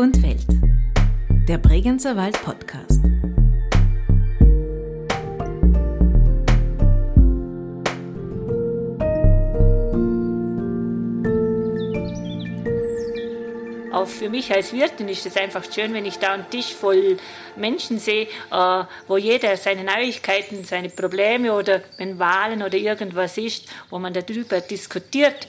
[0.00, 0.46] und Welt.
[1.46, 3.02] Der Bregenzer Wald Podcast.
[13.92, 17.18] Auch für mich als Wirtin ist es einfach schön, wenn ich da einen Tisch voll
[17.56, 23.68] Menschen sehe, äh, wo jeder seine Neuigkeiten, seine Probleme oder wenn Wahlen oder irgendwas ist,
[23.90, 25.46] wo man darüber diskutiert.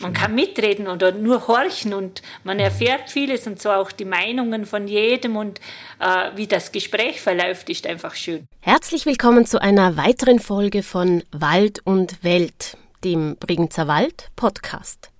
[0.00, 4.66] Man kann mitreden oder nur horchen und man erfährt vieles und so auch die Meinungen
[4.66, 5.60] von jedem und
[6.00, 8.46] äh, wie das Gespräch verläuft, ist einfach schön.
[8.60, 15.10] Herzlich willkommen zu einer weiteren Folge von Wald und Welt, dem Bregenzer Wald Podcast.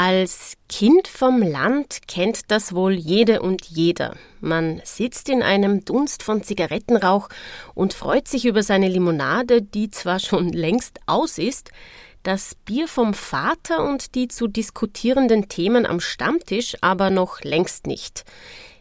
[0.00, 4.14] Als Kind vom Land kennt das wohl jede und jeder.
[4.40, 7.28] Man sitzt in einem Dunst von Zigarettenrauch
[7.74, 11.72] und freut sich über seine Limonade, die zwar schon längst aus ist,
[12.22, 18.24] das Bier vom Vater und die zu diskutierenden Themen am Stammtisch aber noch längst nicht.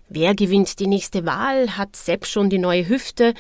[0.09, 1.78] Wer gewinnt die nächste Wahl?
[1.78, 3.34] Hat Sepp schon die neue Hüfte?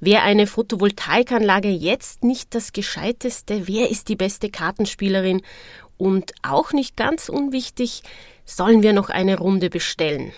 [0.00, 3.68] Wer eine Photovoltaikanlage jetzt nicht das Gescheiteste?
[3.68, 5.42] Wer ist die beste Kartenspielerin?
[5.98, 8.02] Und auch nicht ganz unwichtig,
[8.46, 10.32] sollen wir noch eine Runde bestellen.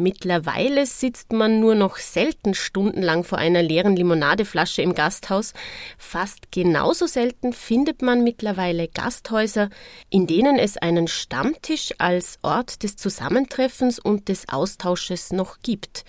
[0.00, 5.52] Mittlerweile sitzt man nur noch selten stundenlang vor einer leeren Limonadeflasche im Gasthaus.
[5.98, 9.68] Fast genauso selten findet man mittlerweile Gasthäuser,
[10.08, 16.06] in denen es einen Stammtisch als Ort des Zusammentreffens und des Austausches noch gibt.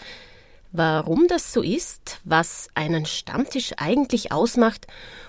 [0.72, 4.88] Warum das so ist, was einen Stammtisch eigentlich ausmacht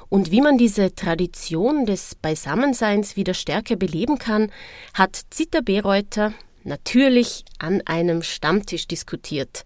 [0.09, 4.53] und wie man diese Tradition des Beisammenseins wieder stärker beleben kann,
[4.95, 6.33] hat Zita Bereuter
[6.65, 9.65] natürlich an einem Stammtisch diskutiert.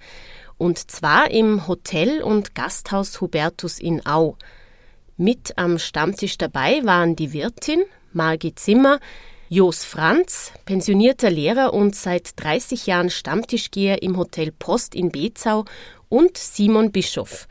[0.59, 4.37] Und zwar im Hotel und Gasthaus Hubertus in Au.
[5.17, 9.01] Mit am Stammtisch dabei waren die Wirtin, Margit Zimmer,
[9.49, 15.65] Jos Franz, pensionierter Lehrer und seit 30 Jahren Stammtischgeher im Hotel Post in Bezau
[16.09, 17.47] und Simon Bischof,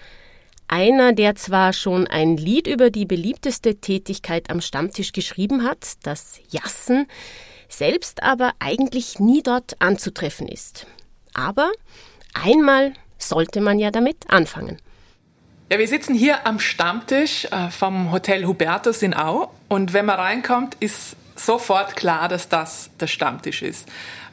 [0.68, 6.40] einer, der zwar schon ein Lied über die beliebteste Tätigkeit am Stammtisch geschrieben hat, das
[6.50, 7.08] Jassen,
[7.70, 10.88] selbst aber eigentlich nie dort anzutreffen ist.
[11.34, 11.72] Aber
[12.34, 14.78] einmal sollte man ja damit anfangen.
[15.72, 20.20] Ja, wir sitzen hier am Stammtisch äh, vom Hotel Hubertus in Au und wenn man
[20.20, 23.88] reinkommt, ist sofort klar, dass das der Stammtisch ist.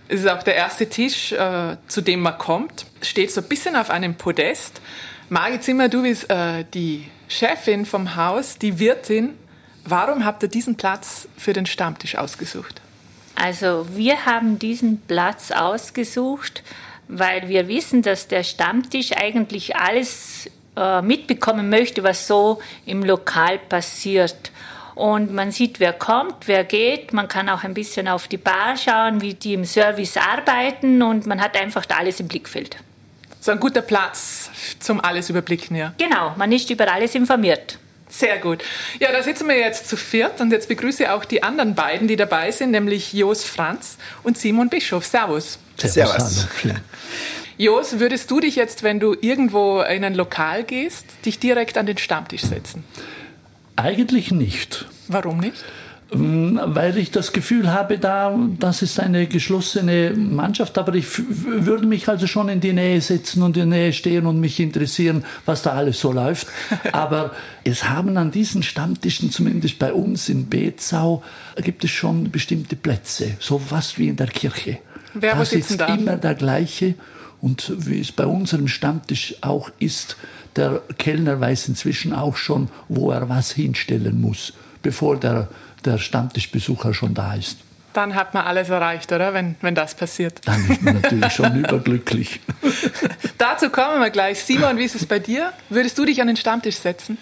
[0.09, 3.76] Es ist auch der erste Tisch, äh, zu dem man kommt, steht so ein bisschen
[3.76, 4.82] auf einem Podest
[5.32, 9.31] Margit Zimmer, du bist äh, die Chefin vom Haus, die Wirtin.
[9.82, 12.82] Warum habt ihr diesen Platz für den Stammtisch ausgesucht?
[13.34, 16.62] Also wir haben diesen Platz ausgesucht,
[17.09, 23.59] weil wir wissen, dass der Stammtisch eigentlich alles äh, mitbekommen möchte, was so im Lokal
[23.59, 24.50] passiert.
[24.94, 27.12] Und man sieht, wer kommt, wer geht.
[27.12, 31.26] Man kann auch ein bisschen auf die Bar schauen, wie die im Service arbeiten und
[31.26, 32.76] man hat einfach da alles im Blickfeld
[33.42, 35.92] so ein guter Platz zum alles überblicken, ja.
[35.98, 37.76] Genau, man ist über alles informiert.
[38.12, 38.62] Sehr gut.
[39.00, 42.09] Ja, da sitzen wir jetzt zu viert und jetzt begrüße ich auch die anderen beiden,
[42.09, 45.06] die dabei sind, nämlich Jos Franz und Simon Bischof.
[45.06, 45.59] Servus.
[45.78, 46.47] Servus.
[46.62, 46.81] Servus.
[47.56, 51.87] Jos, würdest du dich jetzt, wenn du irgendwo in ein Lokal gehst, dich direkt an
[51.87, 52.84] den Stammtisch setzen?
[53.77, 54.84] Eigentlich nicht.
[55.09, 55.65] Warum nicht?
[56.12, 61.87] Ähm, weil ich das Gefühl habe, da, das ist eine geschlossene Mannschaft, aber ich würde
[61.87, 65.25] mich also schon in die Nähe setzen und in der Nähe stehen und mich interessieren,
[65.47, 66.49] was da alles so läuft.
[66.93, 67.33] Aber
[67.65, 71.22] es haben an diesen Stammtischen, zumindest bei uns in Bezau,
[71.56, 74.78] gibt es schon bestimmte Plätze, so was wie in der Kirche.
[75.15, 75.95] Wer da sitzt da?
[75.95, 76.95] immer der gleiche
[77.41, 80.17] und wie es bei unserem Stammtisch auch ist,
[80.57, 84.53] der Kellner weiß inzwischen auch schon, wo er was hinstellen muss,
[84.83, 85.49] bevor der
[85.85, 87.59] der Stammtischbesucher schon da ist.
[87.93, 89.35] Dann hat man alles erreicht, oder?
[89.35, 90.41] Wenn, wenn das passiert.
[90.47, 92.41] Dann ist man natürlich schon überglücklich.
[93.37, 94.43] Dazu kommen wir gleich.
[94.43, 95.53] Simon, wie ist es bei dir?
[95.69, 97.19] Würdest du dich an den Stammtisch setzen?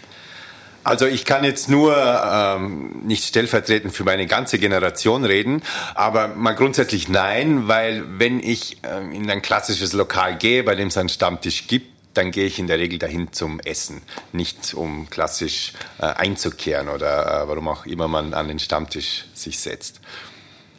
[0.83, 5.62] Also ich kann jetzt nur ähm, nicht stellvertretend für meine ganze Generation reden,
[5.95, 10.88] aber mal grundsätzlich nein, weil wenn ich ähm, in ein klassisches Lokal gehe, bei dem
[10.88, 14.03] es einen Stammtisch gibt, dann gehe ich in der Regel dahin zum Essen,
[14.33, 19.59] nicht um klassisch äh, einzukehren oder äh, warum auch immer man an den Stammtisch sich
[19.59, 20.01] setzt.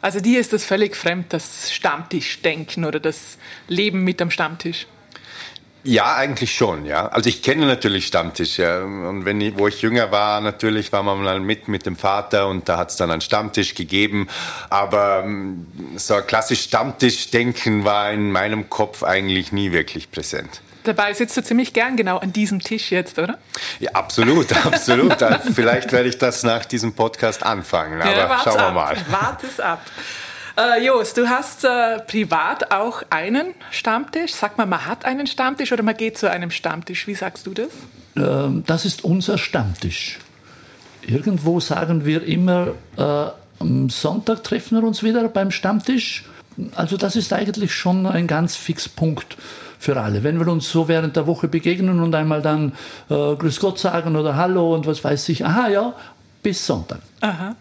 [0.00, 3.38] Also dir ist das völlig fremd, das Stammtischdenken oder das
[3.68, 4.86] Leben mit am Stammtisch?
[5.84, 7.08] Ja, eigentlich schon, ja.
[7.08, 8.82] Also ich kenne natürlich Stammtisch, ja.
[8.82, 12.46] Und wenn ich, wo ich jünger war, natürlich war man mal mit mit dem Vater
[12.46, 14.28] und da hat es dann einen Stammtisch gegeben.
[14.70, 20.62] Aber mm, so ein klassisch Stammtischdenken war in meinem Kopf eigentlich nie wirklich präsent.
[20.84, 23.38] Dabei sitzt du ziemlich gern genau an diesem Tisch jetzt, oder?
[23.80, 25.16] Ja, absolut, absolut.
[25.54, 28.74] Vielleicht werde ich das nach diesem Podcast anfangen, aber ja, schauen wir ab.
[28.74, 28.96] mal.
[29.10, 29.80] Wart es ab.
[30.56, 34.34] Äh, Jos, du hast äh, privat auch einen Stammtisch.
[34.34, 37.06] Sag mal, man hat einen Stammtisch oder man geht zu einem Stammtisch.
[37.06, 37.70] Wie sagst du das?
[38.16, 40.18] Ähm, das ist unser Stammtisch.
[41.06, 43.26] Irgendwo sagen wir immer, äh,
[43.60, 46.24] am Sonntag treffen wir uns wieder beim Stammtisch.
[46.74, 49.36] Also das ist eigentlich schon ein ganz Fixpunkt
[49.78, 50.22] für alle.
[50.22, 52.72] Wenn wir uns so während der Woche begegnen und einmal dann
[53.10, 55.94] äh, Grüß Gott sagen oder Hallo und was weiß ich, aha ja,
[56.42, 57.00] bis Sonntag.
[57.20, 57.56] Aha.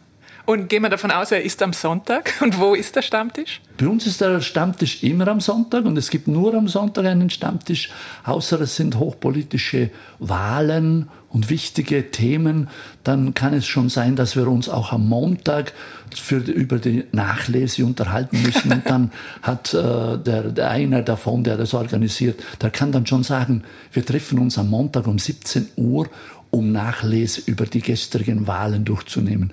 [0.45, 2.33] Und gehen wir davon aus, er ist am Sonntag.
[2.41, 3.61] Und wo ist der Stammtisch?
[3.77, 7.31] Bei uns ist der Stammtisch immer am Sonntag und es gibt nur am Sonntag einen
[7.31, 7.89] Stammtisch,
[8.23, 9.89] außer es sind hochpolitische
[10.19, 12.69] Wahlen und wichtige Themen.
[13.03, 15.73] Dann kann es schon sein, dass wir uns auch am Montag
[16.13, 18.71] für, über die Nachlese unterhalten müssen.
[18.71, 19.11] Und dann
[19.41, 23.63] hat äh, der, der einer davon, der das organisiert, der kann dann schon sagen,
[23.93, 26.07] wir treffen uns am Montag um 17 Uhr,
[26.51, 29.51] um Nachlese über die gestrigen Wahlen durchzunehmen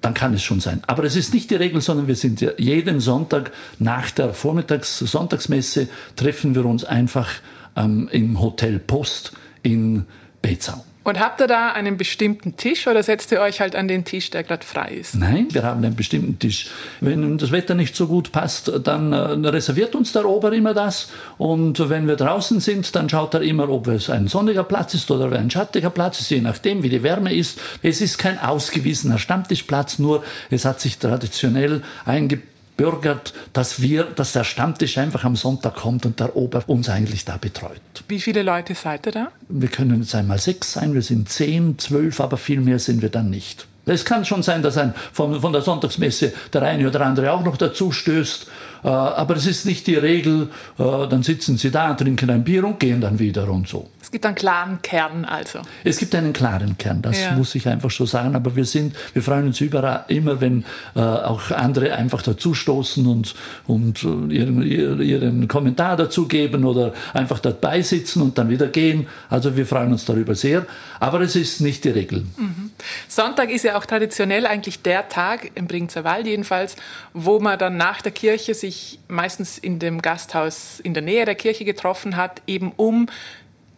[0.00, 0.82] dann kann es schon sein.
[0.86, 4.98] Aber es ist nicht die Regel, sondern wir sind ja jeden Sonntag nach der Vormittags-,
[4.98, 7.30] Sonntagsmesse treffen wir uns einfach
[7.76, 10.04] ähm, im Hotel Post in
[10.40, 10.84] Bezau.
[11.08, 14.28] Und habt ihr da einen bestimmten Tisch oder setzt ihr euch halt an den Tisch,
[14.28, 15.14] der gerade frei ist?
[15.14, 16.66] Nein, wir haben einen bestimmten Tisch.
[17.00, 21.08] Wenn das Wetter nicht so gut passt, dann äh, reserviert uns der Ober immer das.
[21.38, 25.10] Und wenn wir draußen sind, dann schaut er immer, ob es ein sonniger Platz ist
[25.10, 27.58] oder ein schattiger Platz ist, je nachdem, wie die Wärme ist.
[27.82, 34.32] Es ist kein ausgewiesener Stammtischplatz, nur es hat sich traditionell eingebaut eingebürgert, dass wir, dass
[34.32, 37.80] der Stammtisch einfach am Sonntag kommt und der Ober uns eigentlich da betreut.
[38.08, 39.28] Wie viele Leute seid ihr da?
[39.48, 43.10] Wir können jetzt einmal sechs sein, wir sind zehn, zwölf, aber viel mehr sind wir
[43.10, 43.66] dann nicht.
[43.86, 47.42] Es kann schon sein, dass ein, von, von der Sonntagsmesse der eine oder andere auch
[47.42, 48.46] noch dazu stößt.
[48.84, 50.50] Äh, aber es ist nicht die Regel.
[50.78, 53.88] Äh, dann sitzen sie da, trinken ein Bier und gehen dann wieder und so.
[54.08, 55.60] Es gibt einen klaren Kern also.
[55.84, 57.32] Es gibt einen klaren Kern, das ja.
[57.32, 58.34] muss ich einfach so sagen.
[58.34, 60.64] Aber wir sind, wir freuen uns überall, immer, wenn
[60.96, 63.34] äh, auch andere einfach dazustoßen und,
[63.66, 69.08] und ihren, ihren Kommentar dazugeben oder einfach dabei sitzen und dann wieder gehen.
[69.28, 70.64] Also wir freuen uns darüber sehr.
[71.00, 72.24] Aber es ist nicht die Regel.
[72.38, 72.70] Mhm.
[73.08, 76.76] Sonntag ist ja auch traditionell eigentlich der Tag, im Bringzer Wald jedenfalls,
[77.12, 81.34] wo man dann nach der Kirche sich meistens in dem Gasthaus in der Nähe der
[81.34, 83.06] Kirche getroffen hat, eben um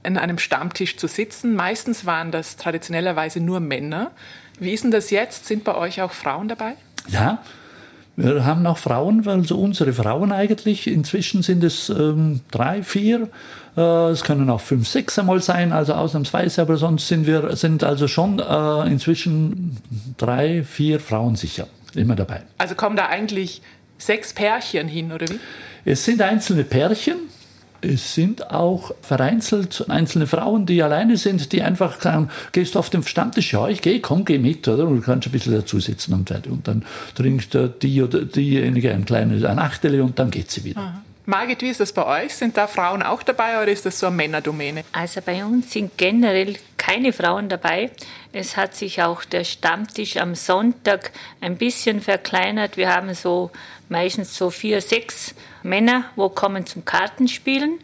[0.03, 1.55] an einem Stammtisch zu sitzen.
[1.55, 4.11] Meistens waren das traditionellerweise nur Männer.
[4.59, 5.47] Wie ist denn das jetzt?
[5.47, 6.75] Sind bei euch auch Frauen dabei?
[7.09, 7.43] Ja,
[8.17, 10.87] wir haben auch Frauen, also unsere Frauen eigentlich.
[10.87, 13.29] Inzwischen sind es ähm, drei, vier.
[13.77, 13.81] Äh,
[14.11, 18.09] es können auch fünf, sechs einmal sein, also ausnahmsweise, aber sonst sind wir sind also
[18.09, 19.79] schon äh, inzwischen
[20.19, 22.43] drei, vier Frauen sicher immer dabei.
[22.59, 23.63] Also kommen da eigentlich
[23.97, 25.39] sechs Pärchen hin, oder wie?
[25.85, 27.17] Es sind einzelne Pärchen.
[27.83, 32.91] Es sind auch vereinzelt einzelne Frauen, die alleine sind, die einfach sagen, gehst du auf
[32.91, 33.53] den Stammtisch?
[33.53, 34.87] Ja, ich gehe, komm, geh mit, oder?
[34.87, 36.85] Und du kannst ein bisschen dazu sitzen und, und dann
[37.15, 40.81] trinkt die oder diejenige ein kleines, ein Achtele und dann geht sie wieder.
[40.81, 41.03] Aha.
[41.31, 42.35] Margit, wie ist das bei euch?
[42.35, 44.83] Sind da Frauen auch dabei oder ist das so eine Männerdomäne?
[44.91, 47.93] Also bei uns sind generell keine Frauen dabei.
[48.33, 52.77] Es hat sich auch der Stammtisch am Sonntag ein bisschen verkleinert.
[52.77, 53.53] Wir haben so
[53.89, 57.79] meistens so vier, sechs Männer, wo kommen zum Kartenspielen.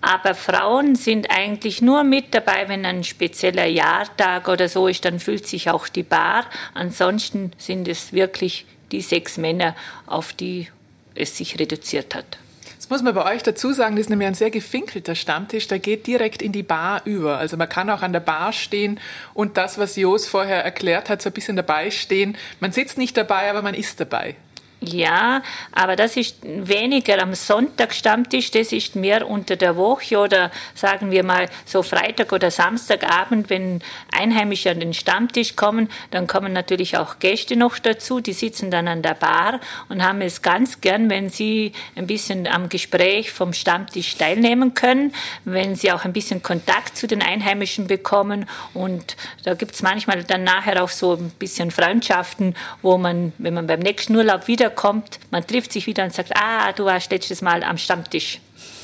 [0.00, 5.18] Aber Frauen sind eigentlich nur mit dabei, wenn ein spezieller Jahrtag oder so ist, dann
[5.18, 6.44] füllt sich auch die Bar.
[6.74, 9.74] Ansonsten sind es wirklich die sechs Männer,
[10.06, 10.68] auf die
[11.14, 12.38] es sich reduziert hat.
[12.84, 15.78] Das muss man bei euch dazu sagen, das ist nämlich ein sehr gefinkelter Stammtisch, der
[15.78, 17.38] geht direkt in die Bar über.
[17.38, 19.00] Also man kann auch an der Bar stehen
[19.32, 22.36] und das, was Jos vorher erklärt hat, so ein bisschen dabei stehen.
[22.60, 24.36] Man sitzt nicht dabei, aber man ist dabei.
[24.80, 30.50] Ja, aber das ist weniger am Sonntag Stammtisch, das ist mehr unter der Woche oder
[30.74, 33.80] sagen wir mal so Freitag oder Samstagabend, wenn
[34.12, 38.88] Einheimische an den Stammtisch kommen, dann kommen natürlich auch Gäste noch dazu, die sitzen dann
[38.88, 43.52] an der Bar und haben es ganz gern, wenn sie ein bisschen am Gespräch vom
[43.52, 45.14] Stammtisch teilnehmen können,
[45.44, 50.24] wenn sie auch ein bisschen Kontakt zu den Einheimischen bekommen und da gibt es manchmal
[50.24, 54.63] dann nachher auch so ein bisschen Freundschaften, wo man, wenn man beim nächsten Urlaub wieder
[54.70, 58.40] kommt, man trifft sich wieder und sagt, ah, du warst letztes Mal am Stammtisch.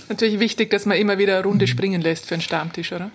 [0.09, 3.11] Natürlich wichtig, dass man immer wieder eine Runde springen lässt für einen Stammtisch, oder?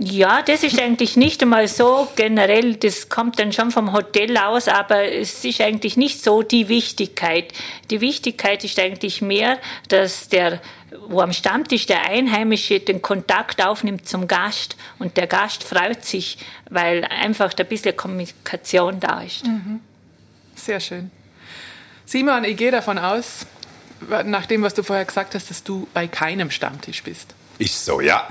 [0.00, 4.68] Ja, das ist eigentlich nicht einmal so generell, das kommt dann schon vom Hotel aus,
[4.68, 7.52] aber es ist eigentlich nicht so die Wichtigkeit.
[7.90, 10.60] Die Wichtigkeit ist eigentlich mehr, dass der,
[11.08, 16.36] wo am Stammtisch der Einheimische den Kontakt aufnimmt zum Gast und der Gast freut sich,
[16.68, 19.46] weil einfach ein bisschen Kommunikation da ist.
[19.46, 19.80] Mhm.
[20.54, 21.10] Sehr schön.
[22.08, 23.44] Simon, ich gehe davon aus,
[24.24, 27.34] nach dem, was du vorher gesagt hast, dass du bei keinem Stammtisch bist.
[27.58, 28.26] Ich so, ja.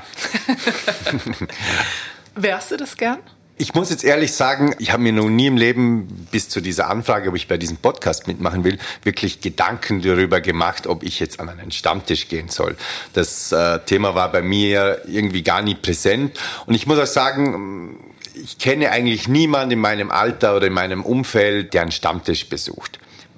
[2.36, 3.20] Wärst du das gern?
[3.56, 6.90] Ich muss jetzt ehrlich sagen, ich habe mir noch nie im Leben bis zu dieser
[6.90, 11.40] Anfrage, ob ich bei diesem Podcast mitmachen will, wirklich Gedanken darüber gemacht, ob ich jetzt
[11.40, 12.76] an einen Stammtisch gehen soll.
[13.14, 16.40] Das äh, Thema war bei mir irgendwie gar nie präsent.
[16.66, 18.00] Und ich muss auch sagen,
[18.34, 22.98] ich kenne eigentlich niemanden in meinem Alter oder in meinem Umfeld, der einen Stammtisch besucht.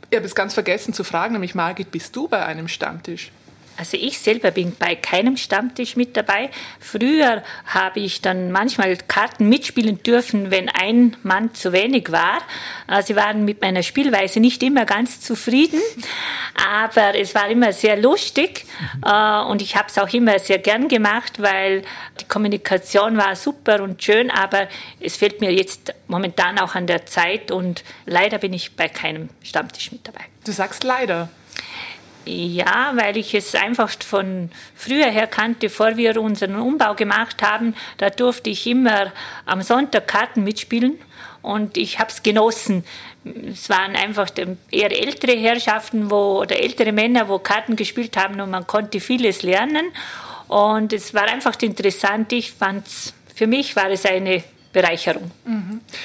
[0.09, 3.31] Ich habe es ganz vergessen zu fragen, nämlich Margit, bist du bei einem Stammtisch?
[3.79, 6.49] Also ich selber bin bei keinem Stammtisch mit dabei.
[6.81, 12.39] Früher habe ich dann manchmal Karten mitspielen dürfen, wenn ein Mann zu wenig war.
[12.89, 15.79] Äh, sie waren mit meiner Spielweise nicht immer ganz zufrieden,
[16.83, 18.65] aber es war immer sehr lustig
[19.05, 21.83] äh, und ich habe es auch immer sehr gern gemacht, weil
[22.19, 24.67] die Kommunikation war super und schön, aber
[24.99, 29.29] es fehlt mir jetzt momentan auch an der Zeit und leider bin ich bei keinem
[29.41, 30.25] Stammtisch mit dabei.
[30.43, 31.29] Du sagst leider.
[32.31, 37.73] Ja, weil ich es einfach von früher her kannte, bevor wir unseren Umbau gemacht haben.
[37.97, 39.11] Da durfte ich immer
[39.47, 40.99] am Sonntag Karten mitspielen
[41.41, 42.83] und ich habe es genossen.
[43.51, 44.29] Es waren einfach
[44.69, 49.41] eher ältere Herrschaften wo, oder ältere Männer, wo Karten gespielt haben und man konnte vieles
[49.41, 49.87] lernen.
[50.47, 52.31] Und es war einfach interessant.
[52.31, 55.31] Ich fand's, für mich war es eine Bereicherung.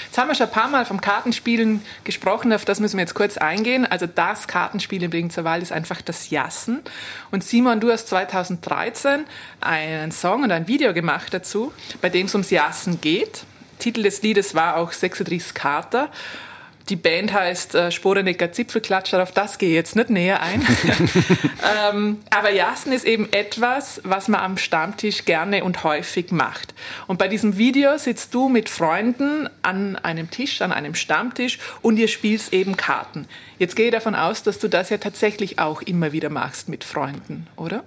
[0.07, 3.15] Jetzt haben wir schon ein paar Mal vom Kartenspielen gesprochen, auf das müssen wir jetzt
[3.15, 3.85] kurz eingehen.
[3.85, 6.81] Also das Kartenspiel im Bregenzer Wald ist einfach das Jassen.
[7.31, 9.25] Und Simon, du hast 2013
[9.61, 13.45] einen Song und ein Video gemacht dazu, bei dem es ums Jassen geht.
[13.79, 16.09] Titel des Liedes war auch 36 Kater.
[16.91, 20.67] Die Band heißt äh, Sporenecker Zipfelklatscher, auf das gehe ich jetzt nicht näher ein.
[21.91, 26.75] ähm, aber Jassen ist eben etwas, was man am Stammtisch gerne und häufig macht.
[27.07, 31.97] Und bei diesem Video sitzt du mit Freunden an einem Tisch, an einem Stammtisch und
[31.97, 33.27] ihr spielst eben Karten.
[33.59, 36.85] Jetzt gehe ich davon aus, dass du das ja tatsächlich auch immer wieder machst mit
[36.85, 37.83] Freunden, oder?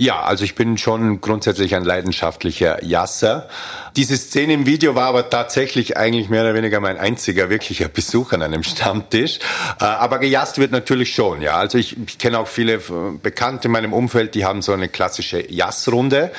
[0.00, 3.48] Ja, also ich bin schon grundsätzlich ein leidenschaftlicher Jasser.
[3.96, 8.32] Diese Szene im Video war aber tatsächlich eigentlich mehr oder weniger mein einziger wirklicher Besuch
[8.32, 9.40] an einem Stammtisch.
[9.80, 11.56] Äh, aber gejasst wird natürlich schon, ja.
[11.56, 12.80] Also ich, ich kenne auch viele äh,
[13.20, 16.30] Bekannte in meinem Umfeld, die haben so eine klassische Jassrunde.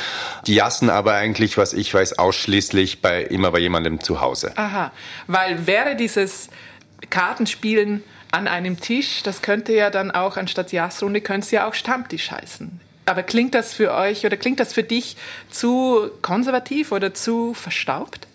[0.47, 4.53] Die jassen aber eigentlich, was ich weiß, ausschließlich bei, immer bei jemandem zu Hause.
[4.55, 4.93] Aha,
[5.27, 6.47] weil wäre dieses
[7.09, 11.73] Kartenspielen an einem Tisch, das könnte ja dann auch anstatt Jassrunde, könnte es ja auch
[11.73, 12.79] Stammtisch heißen.
[13.09, 15.17] Aber klingt das für euch oder klingt das für dich
[15.49, 18.27] zu konservativ oder zu verstaubt?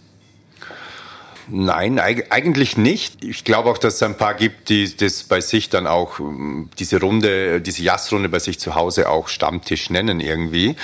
[1.47, 3.23] Nein, eigentlich nicht.
[3.23, 6.71] Ich glaube auch, dass es ein paar gibt, die das bei sich dann auch ähm,
[6.79, 10.75] diese Runde, diese Jassrunde bei sich zu Hause auch Stammtisch nennen irgendwie.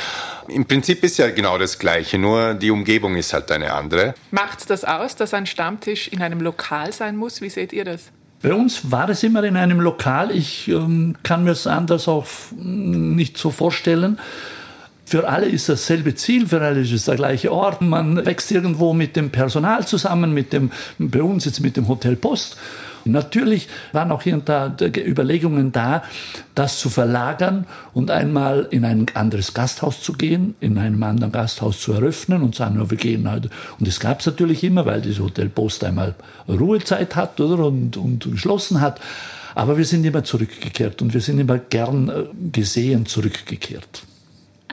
[0.49, 4.15] Im Prinzip ist ja genau das Gleiche, nur die Umgebung ist halt eine andere.
[4.31, 7.41] Macht es das aus, dass ein Stammtisch in einem Lokal sein muss?
[7.41, 8.13] Wie seht ihr das?
[8.43, 10.31] Bei uns war es immer in einem Lokal.
[10.31, 14.19] Ich ähm, kann mir es anders auch nicht so vorstellen.
[15.05, 17.83] Für alle ist dasselbe Ziel, für alle ist es der gleiche Ort.
[17.83, 22.17] Man wächst irgendwo mit dem Personal zusammen, mit dem, bei uns jetzt mit dem Hotel
[22.17, 22.57] Post.
[23.05, 26.03] Natürlich waren auch hier und da Überlegungen da,
[26.55, 31.81] das zu verlagern und einmal in ein anderes Gasthaus zu gehen, in einem anderen Gasthaus
[31.81, 33.51] zu eröffnen und sagen, wir gehen halt.
[33.79, 36.15] Und das gab es natürlich immer, weil das Hotel Post einmal
[36.49, 39.01] Ruhezeit hat oder, und, und geschlossen hat.
[39.55, 44.05] Aber wir sind immer zurückgekehrt und wir sind immer gern äh, gesehen zurückgekehrt.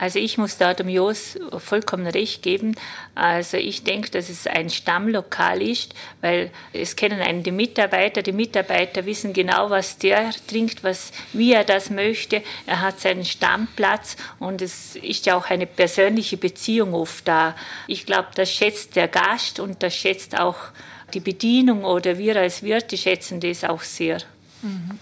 [0.00, 2.76] Also ich muss da dem Jos vollkommen recht geben.
[3.14, 8.22] Also ich denke, dass es ein Stammlokal ist, weil es kennen einen die Mitarbeiter.
[8.22, 12.42] Die Mitarbeiter wissen genau, was der trinkt, was, wie er das möchte.
[12.66, 17.56] Er hat seinen Stammplatz und es ist ja auch eine persönliche Beziehung oft da.
[17.88, 20.58] Ich glaube, das schätzt der Gast und das schätzt auch
[21.12, 24.18] die Bedienung oder wir als Wirte schätzen das auch sehr.
[24.62, 24.98] Mhm.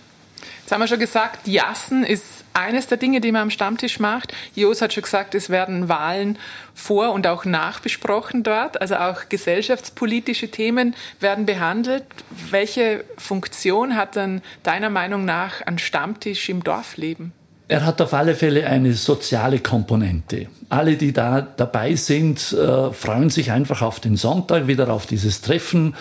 [0.67, 4.35] Jetzt haben wir schon gesagt, Jassen ist eines der Dinge, die man am Stammtisch macht.
[4.57, 6.41] Jos hat schon gesagt, es werden Wahlen
[6.75, 8.81] vor und auch nachbesprochen dort.
[8.81, 12.03] Also auch gesellschaftspolitische Themen werden behandelt.
[12.51, 17.31] Welche Funktion hat dann deiner Meinung nach ein Stammtisch im Dorfleben?
[17.69, 20.47] Er hat auf alle Fälle eine soziale Komponente.
[20.69, 25.43] Alle, die da dabei sind, äh, freuen sich einfach auf den Sonntag, wieder auf dieses
[25.43, 25.95] Treffen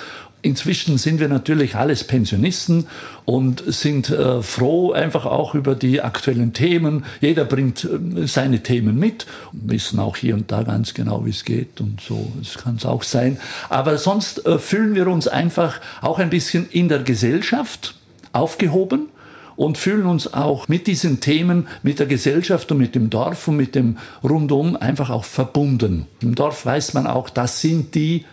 [0.45, 2.85] Inzwischen sind wir natürlich alles Pensionisten
[3.25, 7.03] und sind äh, froh einfach auch über die aktuellen Themen.
[7.19, 11.45] Jeder bringt äh, seine Themen mit, wissen auch hier und da ganz genau, wie es
[11.45, 13.39] geht und so es kann es auch sein.
[13.69, 17.95] Aber sonst äh, fühlen wir uns einfach auch ein bisschen in der Gesellschaft
[18.31, 19.07] aufgehoben
[19.55, 23.57] und fühlen uns auch mit diesen Themen, mit der Gesellschaft und mit dem Dorf und
[23.57, 26.05] mit dem Rundum einfach auch verbunden.
[26.21, 28.25] Im Dorf weiß man auch, das sind die,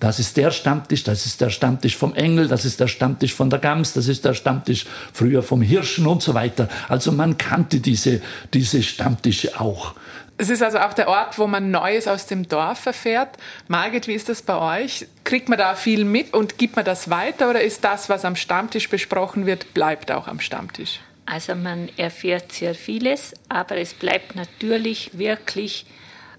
[0.00, 3.50] das ist der Stammtisch, das ist der Stammtisch vom Engel, das ist der Stammtisch von
[3.50, 6.68] der Gams, das ist der Stammtisch früher vom Hirschen und so weiter.
[6.88, 8.20] Also man kannte diese,
[8.52, 9.94] diese Stammtische auch.
[10.38, 13.38] Es ist also auch der Ort, wo man Neues aus dem Dorf erfährt.
[13.68, 15.06] Margit, wie ist das bei euch?
[15.24, 18.36] Kriegt man da viel mit und gibt man das weiter oder ist das, was am
[18.36, 21.00] Stammtisch besprochen wird, bleibt auch am Stammtisch?
[21.24, 25.86] Also man erfährt sehr vieles, aber es bleibt natürlich wirklich,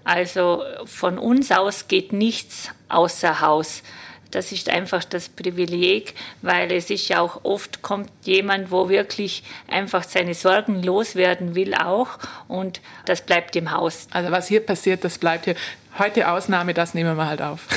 [0.04, 3.82] also von uns aus geht nichts außer Haus.
[4.30, 9.42] Das ist einfach das Privileg, weil es ist ja auch oft kommt jemand, wo wirklich
[9.68, 14.06] einfach seine Sorgen loswerden will auch und das bleibt im Haus.
[14.10, 15.54] Also was hier passiert, das bleibt hier.
[15.98, 17.66] Heute Ausnahme, das nehmen wir halt auf.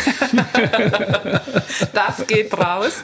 [1.94, 3.04] das geht raus.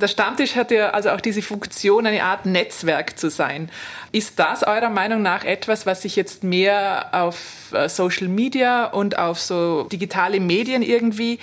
[0.00, 3.70] Der Stammtisch hat ja also auch diese Funktion, eine Art Netzwerk zu sein.
[4.10, 9.18] Ist das eurer Meinung nach etwas, was sich jetzt mehr auf äh, Social Media und
[9.18, 11.38] auf so digitale Medien irgendwie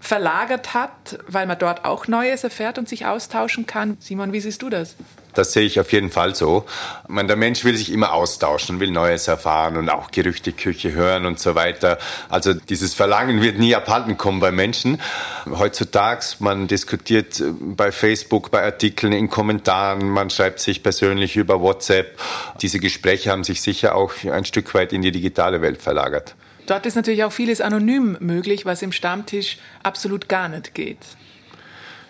[0.00, 3.96] verlagert hat, weil man dort auch Neues erfährt und sich austauschen kann.
[4.00, 4.96] Simon, wie siehst du das?
[5.34, 6.64] Das sehe ich auf jeden Fall so.
[7.06, 11.38] meine, der Mensch will sich immer austauschen, will Neues erfahren und auch Gerüchteküche hören und
[11.38, 11.98] so weiter.
[12.28, 15.00] Also dieses Verlangen wird nie abhanden kommen bei Menschen.
[15.46, 22.18] Heutzutage, man diskutiert bei Facebook, bei Artikeln, in Kommentaren, man schreibt sich persönlich über WhatsApp.
[22.60, 26.34] Diese Gespräche haben sich sicher auch ein Stück weit in die digitale Welt verlagert.
[26.68, 30.98] Dort ist natürlich auch vieles anonym möglich, was im Stammtisch absolut gar nicht geht.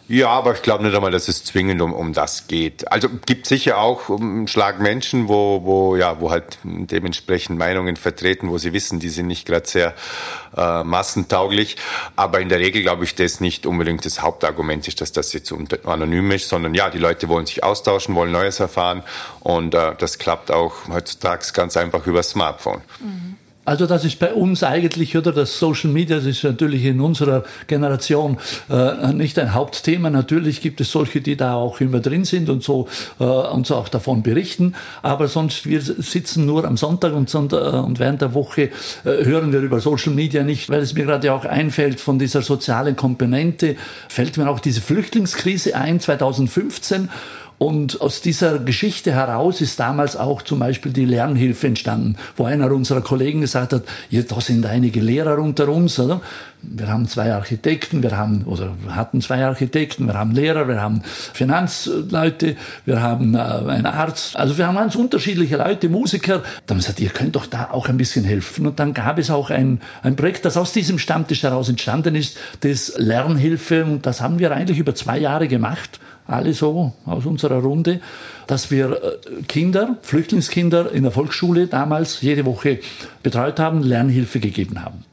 [0.08, 2.90] Ja, aber ich glaube nicht einmal, dass es zwingend um, um das geht.
[2.90, 8.48] Also gibt sicher auch um Schlag Menschen, wo, wo, ja, wo halt dementsprechend Meinungen vertreten,
[8.48, 9.94] wo sie wissen, die sind nicht gerade sehr
[10.56, 11.76] äh, massentauglich.
[12.16, 15.54] Aber in der Regel glaube ich, dass nicht unbedingt das Hauptargument ist, dass das jetzt
[15.84, 19.04] anonym ist, sondern ja, die Leute wollen sich austauschen, wollen Neues erfahren
[19.40, 22.80] und äh, das klappt auch heutzutage ganz einfach über Smartphone.
[22.98, 23.37] Mhm.
[23.68, 27.44] Also das ist bei uns eigentlich, oder das Social Media, das ist natürlich in unserer
[27.66, 28.38] Generation
[28.70, 30.08] äh, nicht ein Hauptthema.
[30.08, 32.88] Natürlich gibt es solche, die da auch immer drin sind und so
[33.20, 34.74] äh, und so auch davon berichten.
[35.02, 38.70] Aber sonst, wir sitzen nur am Sonntag und, Sonntag, äh, und während der Woche äh,
[39.04, 42.96] hören wir über Social Media nicht, weil es mir gerade auch einfällt von dieser sozialen
[42.96, 43.76] Komponente,
[44.08, 47.10] fällt mir auch diese Flüchtlingskrise ein, 2015
[47.58, 52.70] und aus dieser Geschichte heraus ist damals auch zum Beispiel die Lernhilfe entstanden, wo einer
[52.70, 56.20] unserer Kollegen gesagt hat, ja, da sind einige Lehrer unter uns, oder?
[56.62, 61.02] Wir haben zwei Architekten, wir haben, oder hatten zwei Architekten, wir haben Lehrer, wir haben
[61.04, 64.36] Finanzleute, wir haben äh, einen Arzt.
[64.36, 66.38] Also wir haben ganz unterschiedliche Leute, Musiker.
[66.66, 68.66] Da haben wir gesagt, ihr könnt doch da auch ein bisschen helfen.
[68.66, 72.36] Und dann gab es auch ein, ein Projekt, das aus diesem Stammtisch heraus entstanden ist,
[72.60, 73.84] das Lernhilfe.
[73.84, 78.00] Und das haben wir eigentlich über zwei Jahre gemacht alle so aus unserer Runde,
[78.46, 82.78] dass wir äh, Kinder, Flüchtlingskinder in der Volksschule damals jede Woche
[83.22, 85.04] betreut haben, Lernhilfe gegeben haben.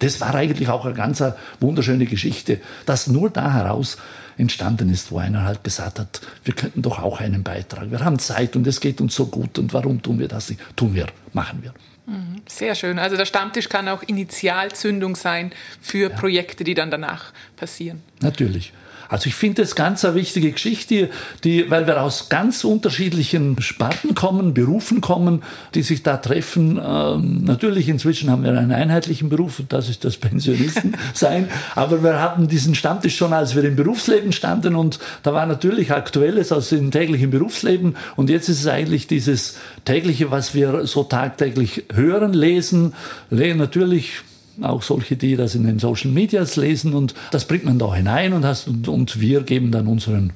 [0.00, 1.22] Das war eigentlich auch eine ganz
[1.60, 3.96] wunderschöne Geschichte, dass nur da heraus
[4.36, 7.90] entstanden ist, wo einer halt gesagt hat, wir könnten doch auch einen Beitrag.
[7.90, 10.60] Wir haben Zeit und es geht uns so gut und warum tun wir das nicht?
[10.76, 11.72] Tun wir, machen wir.
[12.06, 12.42] Mhm.
[12.48, 12.98] Sehr schön.
[12.98, 16.16] Also der Stammtisch kann auch Initialzündung sein für ja.
[16.16, 18.02] Projekte, die dann danach passieren.
[18.20, 18.72] Natürlich.
[19.08, 21.10] Also ich finde das ganz eine wichtige Geschichte,
[21.44, 25.42] die, weil wir aus ganz unterschiedlichen Sparten kommen, Berufen kommen,
[25.74, 26.80] die sich da treffen.
[26.84, 31.48] Ähm, natürlich inzwischen haben wir einen einheitlichen Beruf und das ist das Pensionisten sein.
[31.74, 35.92] Aber wir hatten diesen Stammtisch schon, als wir im Berufsleben standen und da war natürlich
[35.92, 41.04] Aktuelles aus dem täglichen Berufsleben und jetzt ist es eigentlich dieses tägliche, was wir so
[41.04, 42.94] tagtäglich hören, lesen,
[43.30, 44.22] natürlich
[44.62, 48.32] auch solche, die das in den Social Medias lesen und das bringt man da hinein
[48.32, 50.32] und, hast, und, und wir geben dann unseren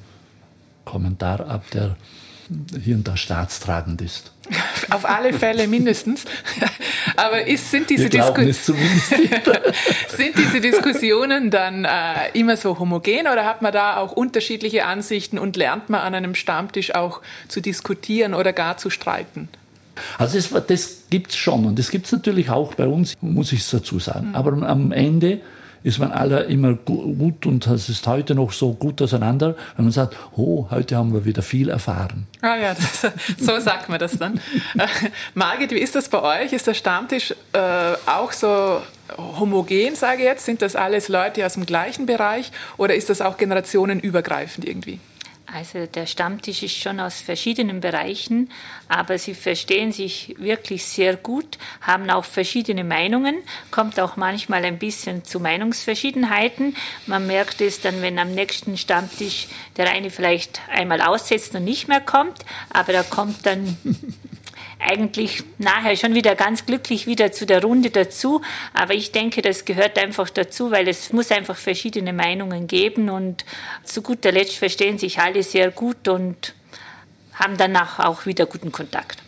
[0.85, 1.95] Kommentar ab, der
[2.83, 4.31] hier und da staatstragend ist.
[4.89, 6.25] Auf alle Fälle mindestens.
[7.15, 13.71] Aber ist, sind, diese sind diese Diskussionen dann äh, immer so homogen oder hat man
[13.71, 18.77] da auch unterschiedliche Ansichten und lernt man an einem Stammtisch auch zu diskutieren oder gar
[18.77, 19.49] zu streiten?
[20.17, 23.51] Also das, das gibt es schon und das gibt es natürlich auch bei uns, muss
[23.51, 24.29] ich dazu sagen.
[24.29, 24.35] Mhm.
[24.35, 25.41] Aber am Ende
[25.83, 29.91] ist man alle immer gut und das ist heute noch so gut auseinander, wenn man
[29.91, 32.27] sagt, oh, heute haben wir wieder viel erfahren.
[32.41, 34.39] Ah ja, das, so sagt man das dann.
[34.77, 34.87] Äh,
[35.33, 36.53] Margit, wie ist das bei euch?
[36.53, 38.81] Ist der Stammtisch äh, auch so
[39.17, 40.45] homogen, sage ich jetzt?
[40.45, 44.99] Sind das alles Leute aus dem gleichen Bereich oder ist das auch generationenübergreifend irgendwie?
[45.51, 48.51] Also der Stammtisch ist schon aus verschiedenen Bereichen,
[48.87, 53.37] aber sie verstehen sich wirklich sehr gut, haben auch verschiedene Meinungen,
[53.71, 56.75] kommt auch manchmal ein bisschen zu Meinungsverschiedenheiten.
[57.07, 61.87] Man merkt es dann, wenn am nächsten Stammtisch der eine vielleicht einmal aussetzt und nicht
[61.87, 63.77] mehr kommt, aber da kommt dann
[64.89, 68.41] eigentlich nachher schon wieder ganz glücklich wieder zu der Runde dazu.
[68.73, 73.45] Aber ich denke, das gehört einfach dazu, weil es muss einfach verschiedene Meinungen geben und
[73.83, 76.55] zu guter Letzt verstehen sich alle sehr gut und
[77.33, 79.19] haben danach auch wieder guten Kontakt.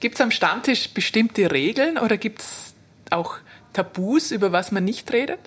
[0.00, 2.74] Gibt es am Stammtisch bestimmte Regeln oder gibt es
[3.10, 3.36] auch
[3.72, 5.40] Tabus, über was man nicht redet?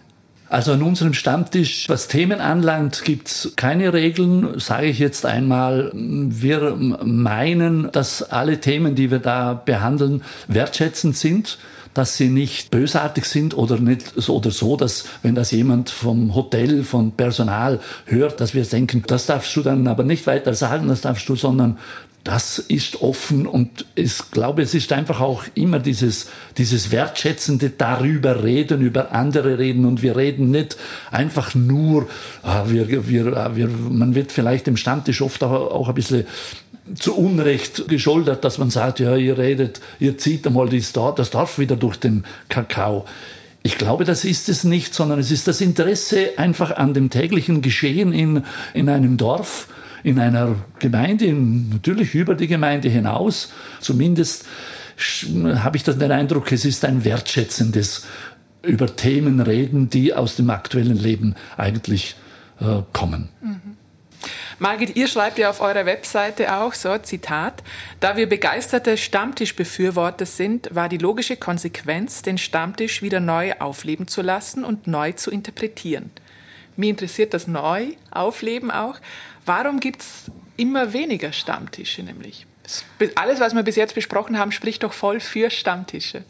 [0.52, 5.92] Also an unserem Stammtisch, was Themen anlangt, gibt's keine Regeln, sage ich jetzt einmal.
[5.94, 11.58] Wir meinen, dass alle Themen, die wir da behandeln, wertschätzend sind
[11.94, 16.34] dass sie nicht bösartig sind oder nicht so oder so, dass wenn das jemand vom
[16.36, 20.88] Hotel, vom Personal hört, dass wir denken, das darfst du dann aber nicht weiter sagen,
[20.88, 21.78] das darfst du, sondern
[22.24, 28.44] das ist offen und ich glaube, es ist einfach auch immer dieses, dieses wertschätzende darüber
[28.44, 30.78] reden, über andere reden und wir reden nicht
[31.10, 32.08] einfach nur,
[32.44, 36.26] ah, wir, wir, ah, wir, man wird vielleicht im Stammtisch oft auch, auch ein bisschen
[36.96, 41.58] zu Unrecht geschuldet, dass man sagt, ja, ihr redet, ihr zieht einmal das, das darf
[41.58, 43.06] wieder durch den Kakao.
[43.64, 47.62] Ich glaube, das ist es nicht, sondern es ist das Interesse einfach an dem täglichen
[47.62, 49.68] Geschehen in, in einem Dorf
[50.04, 54.46] in einer Gemeinde, natürlich über die Gemeinde hinaus, zumindest
[55.56, 58.06] habe ich den Eindruck, es ist ein wertschätzendes
[58.64, 62.16] über Themen reden, die aus dem aktuellen Leben eigentlich
[62.60, 63.30] äh, kommen.
[63.42, 63.78] Mhm.
[64.60, 67.64] Margit, ihr schreibt ja auf eurer Webseite auch so, Zitat,
[68.00, 74.22] da wir begeisterte Stammtischbefürworter sind, war die logische Konsequenz, den Stammtisch wieder neu aufleben zu
[74.22, 76.12] lassen und neu zu interpretieren.
[76.76, 79.00] Mir interessiert das neu aufleben auch.
[79.46, 82.46] Warum gibt es immer weniger Stammtische nämlich?
[83.16, 86.24] Alles, was wir bis jetzt besprochen haben, spricht doch voll für Stammtische.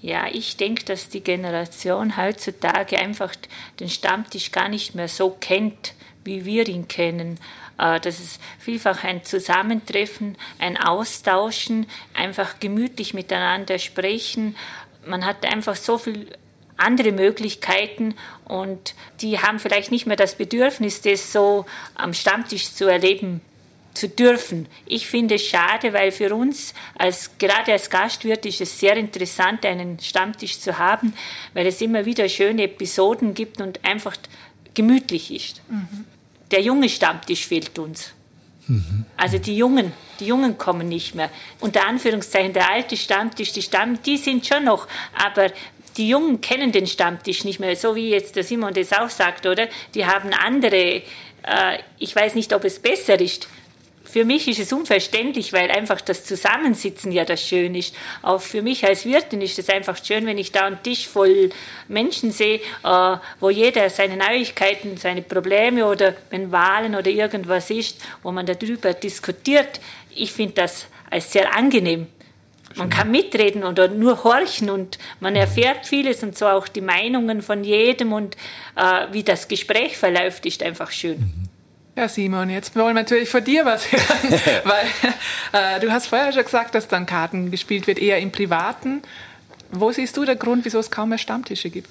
[0.00, 3.34] Ja, ich denke, dass die Generation heutzutage einfach
[3.80, 7.40] den Stammtisch gar nicht mehr so kennt, wie wir ihn kennen.
[7.78, 14.56] Äh, das ist vielfach ein Zusammentreffen, ein Austauschen, einfach gemütlich miteinander sprechen.
[15.06, 16.28] Man hat einfach so viel
[16.76, 22.86] andere Möglichkeiten und die haben vielleicht nicht mehr das Bedürfnis, das so am Stammtisch zu
[22.86, 23.40] erleben
[23.94, 24.66] zu dürfen.
[24.86, 29.64] Ich finde es schade, weil für uns als gerade als Gastwirt ist es sehr interessant,
[29.64, 31.14] einen Stammtisch zu haben,
[31.54, 34.16] weil es immer wieder schöne Episoden gibt und einfach
[34.74, 35.62] gemütlich ist.
[35.68, 36.04] Mhm.
[36.50, 38.12] Der junge Stammtisch fehlt uns.
[38.66, 39.04] Mhm.
[39.16, 41.30] Also die Jungen, die Jungen kommen nicht mehr.
[41.60, 45.50] Unter Anführungszeichen der alte Stammtisch, die Stamm, die sind schon noch, aber
[45.96, 49.46] die Jungen kennen den Stammtisch nicht mehr, so wie jetzt der Simon das auch sagt,
[49.46, 49.68] oder?
[49.94, 51.02] Die haben andere,
[51.42, 53.48] äh, ich weiß nicht, ob es besser ist.
[54.04, 57.96] Für mich ist es unverständlich, weil einfach das Zusammensitzen ja das schön ist.
[58.22, 61.50] Auch für mich als Wirtin ist es einfach schön, wenn ich da einen Tisch voll
[61.88, 68.00] Menschen sehe, äh, wo jeder seine Neuigkeiten, seine Probleme oder wenn Wahlen oder irgendwas ist,
[68.22, 69.80] wo man darüber diskutiert.
[70.14, 72.06] Ich finde das als sehr angenehm.
[72.76, 77.42] Man kann mitreden oder nur horchen und man erfährt vieles und so auch die Meinungen
[77.42, 78.36] von jedem und
[78.76, 81.18] äh, wie das Gespräch verläuft, ist einfach schön.
[81.18, 81.48] Mhm.
[81.96, 86.32] Ja, Simon, jetzt wollen wir natürlich von dir was hören, weil äh, du hast vorher
[86.32, 89.02] schon gesagt, dass dann Karten gespielt wird, eher im Privaten.
[89.70, 91.88] Wo siehst du den Grund, wieso es kaum mehr Stammtische gibt?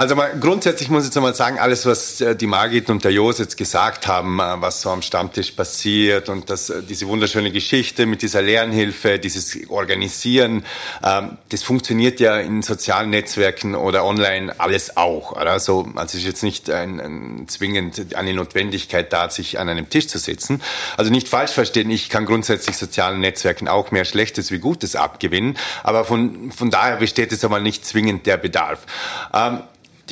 [0.00, 3.12] Also mal, grundsätzlich muss ich jetzt einmal sagen, alles, was äh, die Margit und der
[3.12, 7.52] Jos jetzt gesagt haben, äh, was so am Stammtisch passiert und das, äh, diese wunderschöne
[7.52, 10.64] Geschichte mit dieser Lernhilfe, dieses Organisieren,
[11.04, 15.32] ähm, das funktioniert ja in sozialen Netzwerken oder online alles auch.
[15.32, 15.50] Oder?
[15.50, 20.08] Also, also ist jetzt nicht ein, ein zwingend eine Notwendigkeit da, sich an einem Tisch
[20.08, 20.62] zu sitzen.
[20.96, 25.58] Also nicht falsch verstehen, ich kann grundsätzlich sozialen Netzwerken auch mehr Schlechtes wie Gutes abgewinnen,
[25.82, 28.86] aber von, von daher besteht es einmal nicht zwingend der Bedarf.
[29.34, 29.60] Ähm,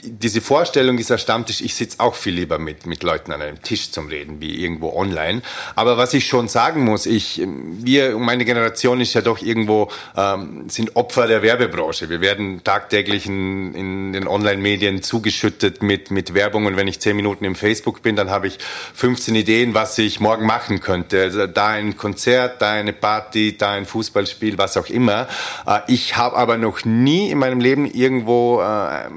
[0.04, 3.90] diese Vorstellung, dieser Stammtisch, ich sitze auch viel lieber mit, mit Leuten an einem Tisch
[3.90, 5.42] zum Reden, wie irgendwo online.
[5.74, 10.68] Aber was ich schon sagen muss, ich, wir, meine Generation ist ja doch irgendwo, ähm,
[10.68, 12.08] sind Opfer der Werbebranche.
[12.08, 17.16] Wir werden tagtäglich in, in den Online-Medien zugeschüttet mit, mit Werbung und wenn ich zehn
[17.16, 18.58] Minuten im Facebook bin, dann habe ich
[18.94, 21.22] 15 Ideen, was ich morgen machen könnte.
[21.22, 25.28] Also da ein Konzert, da eine Party, da ein Fußballspiel, was auch immer.
[25.66, 29.08] Äh, ich habe aber noch nie in meinem Leben irgendwo äh,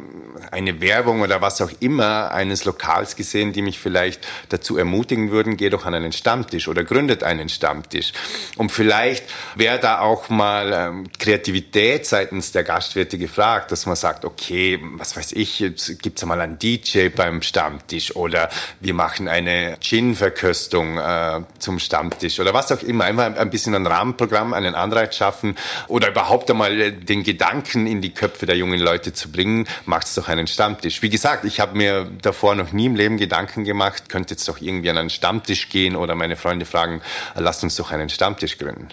[0.52, 5.58] eine Werbung oder was auch immer eines Lokals gesehen, die mich vielleicht dazu ermutigen würden,
[5.58, 8.14] geh doch an einen Stammtisch oder gründet einen Stammtisch.
[8.58, 9.26] Und vielleicht
[9.56, 15.16] wäre da auch mal ähm, Kreativität seitens der Gastwirte gefragt, dass man sagt, okay, was
[15.16, 15.60] weiß ich,
[16.02, 18.50] gibt's mal einen DJ beim Stammtisch oder
[18.80, 23.06] wir machen eine Gin-Verköstung äh, zum Stammtisch oder was auch immer.
[23.06, 25.56] Einfach ein bisschen ein Rahmenprogramm, einen Anreiz schaffen
[25.88, 30.28] oder überhaupt einmal den Gedanken in die Köpfe der jungen Leute zu bringen, macht's doch
[30.32, 31.02] einen Stammtisch.
[31.02, 34.62] Wie gesagt, ich habe mir davor noch nie im Leben Gedanken gemacht, könnte jetzt doch
[34.62, 37.02] irgendwie an einen Stammtisch gehen oder meine Freunde fragen,
[37.36, 38.90] lasst uns doch einen Stammtisch gründen.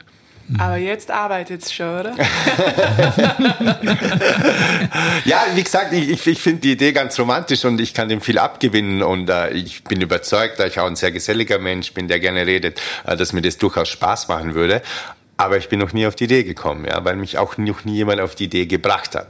[0.56, 2.14] Aber jetzt arbeitet es schon, oder?
[5.26, 8.38] ja, wie gesagt, ich, ich finde die Idee ganz romantisch und ich kann dem viel
[8.38, 12.18] abgewinnen und äh, ich bin überzeugt, da ich auch ein sehr geselliger Mensch bin, der
[12.18, 14.80] gerne redet, äh, dass mir das durchaus Spaß machen würde.
[15.36, 17.96] Aber ich bin noch nie auf die Idee gekommen, ja, weil mich auch noch nie
[17.96, 19.28] jemand auf die Idee gebracht hat.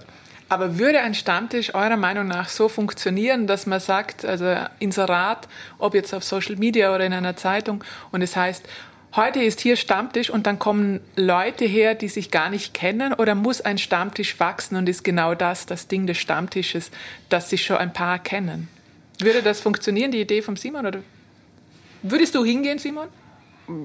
[0.48, 5.46] Aber würde ein Stammtisch eurer Meinung nach so funktionieren, dass man sagt, also Inserat,
[5.78, 8.64] ob jetzt auf Social Media oder in einer Zeitung, und es heißt,
[9.14, 13.34] heute ist hier Stammtisch und dann kommen Leute her, die sich gar nicht kennen, oder
[13.34, 16.90] muss ein Stammtisch wachsen und ist genau das, das Ding des Stammtisches,
[17.28, 18.68] dass sich schon ein paar kennen?
[19.18, 20.86] Würde das funktionieren, die Idee vom Simon?
[20.86, 21.00] Oder
[22.02, 23.08] würdest du hingehen, Simon?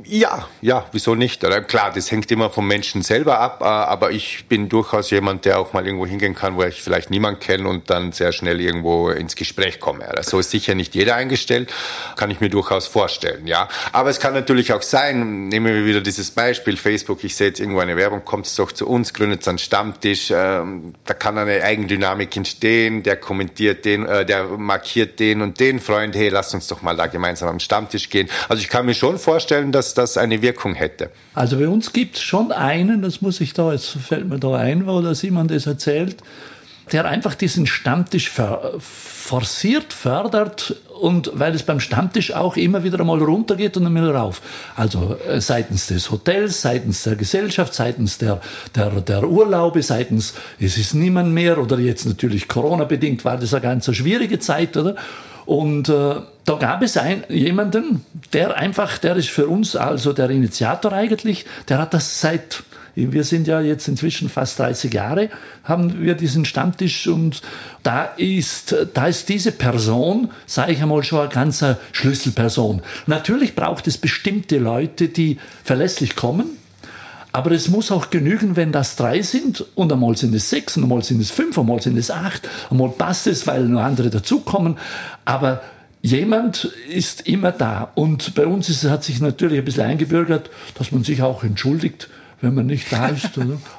[0.05, 1.41] Ja, ja, wieso nicht?
[1.67, 5.59] Klar, das hängt immer vom Menschen selber ab, äh, aber ich bin durchaus jemand, der
[5.59, 9.09] auch mal irgendwo hingehen kann, wo ich vielleicht niemand kenne und dann sehr schnell irgendwo
[9.09, 10.05] ins Gespräch komme.
[10.21, 11.69] So ist sicher nicht jeder eingestellt,
[12.15, 13.67] kann ich mir durchaus vorstellen, ja.
[13.91, 17.59] Aber es kann natürlich auch sein, nehmen wir wieder dieses Beispiel, Facebook, ich sehe jetzt
[17.59, 21.61] irgendwo eine Werbung, kommt es doch zu uns, gründet einen Stammtisch, ähm, da kann eine
[21.61, 26.67] Eigendynamik entstehen, der kommentiert den, äh, der markiert den und den Freund, hey, lass uns
[26.67, 28.29] doch mal da gemeinsam am Stammtisch gehen.
[28.47, 31.09] Also ich kann mir schon vorstellen, dass das eine Wirkung hätte.
[31.33, 34.55] Also bei uns gibt es schon einen, das muss ich da, jetzt fällt mir da
[34.55, 36.17] ein, wo der Simon das erzählt,
[36.91, 38.29] der einfach diesen Stammtisch
[38.79, 44.41] forciert, fördert und weil es beim Stammtisch auch immer wieder einmal runtergeht und wieder rauf.
[44.75, 48.41] Also äh, seitens des Hotels, seitens der Gesellschaft, seitens der,
[48.75, 53.61] der, der Urlaube, seitens es ist niemand mehr oder jetzt natürlich Corona-bedingt war das eine
[53.61, 54.95] ganz schwierige Zeit, oder?
[55.45, 60.29] Und äh, da gab es ein, jemanden, der einfach, der ist für uns also der
[60.29, 62.63] Initiator eigentlich, der hat das seit,
[62.95, 65.29] wir sind ja jetzt inzwischen fast 30 Jahre,
[65.63, 67.41] haben wir diesen Stammtisch und
[67.81, 72.81] da ist, da ist diese Person, sage ich einmal schon, eine ganz Schlüsselperson.
[73.07, 76.57] Natürlich braucht es bestimmte Leute, die verlässlich kommen,
[77.33, 80.83] aber es muss auch genügen, wenn das drei sind und einmal sind es sechs und
[80.83, 84.77] einmal sind es fünf, einmal sind es acht, einmal passt es, weil nur andere dazukommen.
[85.25, 85.63] Aber
[86.03, 87.89] jemand ist immer da.
[87.95, 92.07] Und bei uns ist, hat sich natürlich ein bisschen eingebürgert, dass man sich auch entschuldigt,
[92.39, 93.31] wenn man nicht da ist.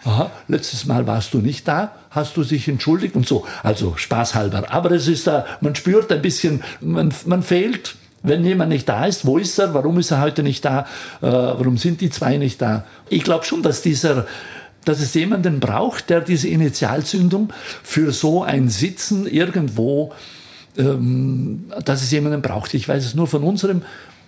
[0.05, 3.47] Aha, letztes Mal warst du nicht da, hast du sich entschuldigt und so.
[3.63, 4.73] Also spaßhalber.
[4.73, 9.05] Aber es ist da, man spürt ein bisschen, man, man fehlt wenn jemand nicht da
[9.07, 9.75] ist, wo ist er?
[9.75, 10.81] Warum ist er heute nicht da?
[11.21, 12.85] Äh, warum sind die zwei nicht da?
[13.09, 14.27] Ich glaube schon, dass dieser
[14.85, 17.51] dass es jemanden braucht, der diese Initialzündung
[17.83, 20.13] für so ein Sitzen irgendwo,
[20.77, 22.75] ähm, dass es jemanden braucht.
[22.75, 23.83] Ich weiß es nur von unserem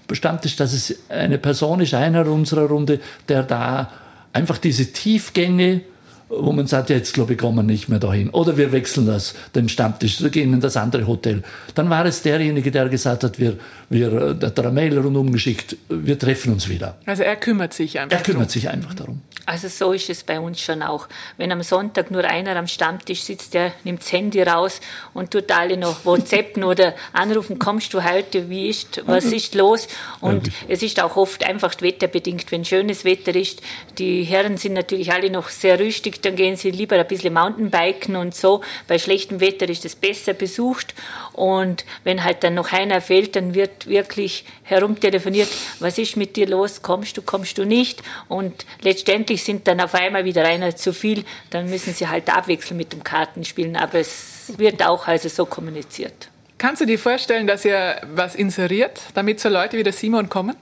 [0.08, 3.90] Bestandtisch, dass es eine Person ist, einer unserer Runde, der da
[4.32, 5.82] einfach diese Tiefgänge
[6.28, 8.30] wo man sagt, jetzt glaube ich, kommen wir nicht mehr dahin.
[8.30, 11.42] Oder wir wechseln das, den Stammtisch, wir gehen in das andere Hotel.
[11.74, 13.56] Dann war es derjenige, der gesagt hat, wir,
[13.88, 16.96] wir, der hat eine Mail rundum geschickt, wir treffen uns wieder.
[17.06, 18.50] Also er kümmert sich einfach Er kümmert darum.
[18.50, 19.20] sich einfach darum.
[19.48, 21.06] Also so ist es bei uns schon auch.
[21.36, 24.80] Wenn am Sonntag nur einer am Stammtisch sitzt, der nimmt das Handy raus
[25.14, 29.86] und tut alle noch WhatsAppen oder anrufen, kommst du heute, wie ist, was ist los?
[30.20, 33.62] Und es ist auch oft einfach wetterbedingt, wenn schönes Wetter ist.
[33.98, 38.16] Die Herren sind natürlich alle noch sehr rüstig, dann gehen sie lieber ein bisschen Mountainbiken
[38.16, 38.62] und so.
[38.88, 40.94] Bei schlechtem Wetter ist es besser besucht.
[41.32, 45.48] Und wenn halt dann noch einer fehlt, dann wird wirklich herumtelefoniert,
[45.80, 48.02] was ist mit dir los, kommst du, kommst du nicht?
[48.28, 52.76] Und letztendlich sind dann auf einmal wieder einer zu viel, dann müssen sie halt abwechseln
[52.76, 56.28] mit dem Kartenspielen, aber es wird auch also so kommuniziert.
[56.58, 60.56] Kannst du dir vorstellen, dass ihr was inseriert, damit so Leute wie der Simon kommen?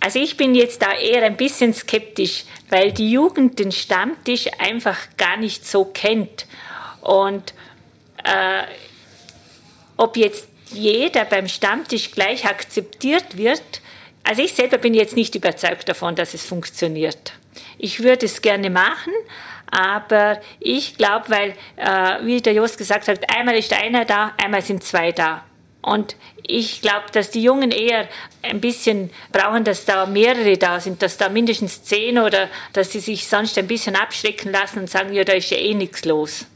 [0.00, 4.98] Also ich bin jetzt da eher ein bisschen skeptisch, weil die Jugend den Stammtisch einfach
[5.16, 6.46] gar nicht so kennt.
[7.00, 7.54] Und
[8.24, 8.62] äh,
[9.96, 13.62] ob jetzt jeder beim Stammtisch gleich akzeptiert wird,
[14.22, 17.32] also ich selber bin jetzt nicht überzeugt davon, dass es funktioniert.
[17.78, 19.12] Ich würde es gerne machen,
[19.70, 24.62] aber ich glaube, weil, äh, wie der Jos gesagt hat, einmal ist einer da, einmal
[24.62, 25.44] sind zwei da.
[25.86, 28.08] Und ich glaube, dass die Jungen eher
[28.42, 32.98] ein bisschen brauchen, dass da mehrere da sind, dass da mindestens zehn oder dass sie
[32.98, 36.46] sich sonst ein bisschen abschrecken lassen und sagen, ja, da ist ja eh nichts los.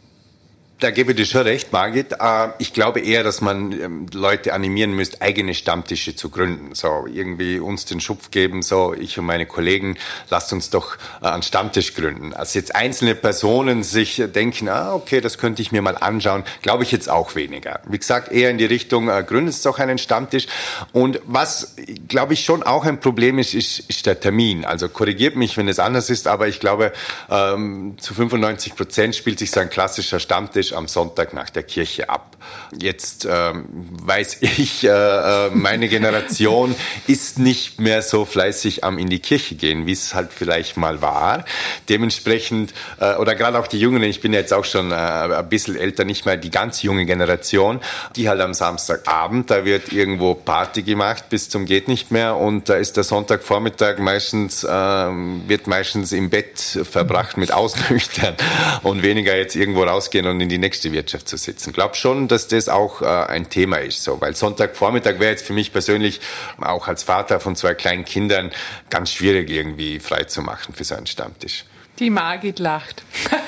[0.80, 2.12] Da gebe ich dir schon recht, Margit.
[2.18, 6.74] Äh, ich glaube eher, dass man ähm, Leute animieren müsste, eigene Stammtische zu gründen.
[6.74, 9.98] So irgendwie uns den Schupf geben, so ich und meine Kollegen,
[10.30, 12.32] lasst uns doch äh, einen Stammtisch gründen.
[12.32, 16.84] Als jetzt einzelne Personen sich denken, ah, okay, das könnte ich mir mal anschauen, glaube
[16.84, 17.80] ich jetzt auch weniger.
[17.86, 20.46] Wie gesagt, eher in die Richtung, äh, gründet doch einen Stammtisch.
[20.92, 21.76] Und was,
[22.08, 24.64] glaube ich, schon auch ein Problem ist, ist, ist der Termin.
[24.64, 26.92] Also korrigiert mich, wenn es anders ist, aber ich glaube,
[27.28, 31.62] ähm, zu 95 Prozent spielt sich so ein klassischer Stammtisch Stammtisch am Sonntag nach der
[31.62, 32.36] Kirche ab.
[32.78, 36.74] Jetzt ähm, weiß ich, äh, äh meine Generation
[37.06, 41.02] ist nicht mehr so fleißig am in die Kirche gehen, wie es halt vielleicht mal
[41.02, 41.44] war.
[41.88, 45.76] Dementsprechend, äh, oder gerade auch die Jüngeren, ich bin jetzt auch schon äh, ein bisschen
[45.76, 47.80] älter, nicht mehr die ganz junge Generation,
[48.16, 52.68] die halt am Samstagabend, da wird irgendwo Party gemacht bis zum geht nicht mehr und
[52.68, 58.34] da ist der Sonntagvormittag meistens, ähm, wird meistens im Bett verbracht mit Ausnüchtern
[58.82, 61.72] und weniger jetzt irgendwo rausgehen und in die nächste Wirtschaft zu sitzen.
[61.72, 65.52] Glaub schon, dass das auch äh, ein Thema ist, so, weil Sonntagvormittag wäre jetzt für
[65.52, 66.20] mich persönlich
[66.60, 68.50] auch als Vater von zwei kleinen Kindern
[68.90, 71.64] ganz schwierig irgendwie frei zu machen für so einen Stammtisch.
[71.98, 73.02] Die Margit lacht.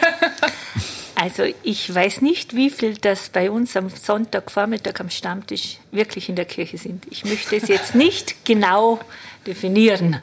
[1.23, 6.35] Also ich weiß nicht, wie viel das bei uns am Sonntagvormittag am Stammtisch wirklich in
[6.35, 7.07] der Kirche sind.
[7.11, 8.99] Ich möchte es jetzt nicht genau
[9.47, 10.21] definieren.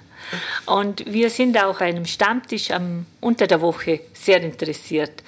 [0.65, 5.23] Und wir sind auch einem Stammtisch am, unter der Woche sehr interessiert.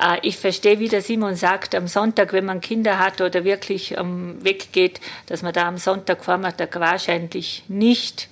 [0.00, 3.92] Äh, ich verstehe, wie der Simon sagt, am Sonntag, wenn man Kinder hat oder wirklich
[3.92, 8.28] weggeht, dass man da am Sonntagvormittag wahrscheinlich nicht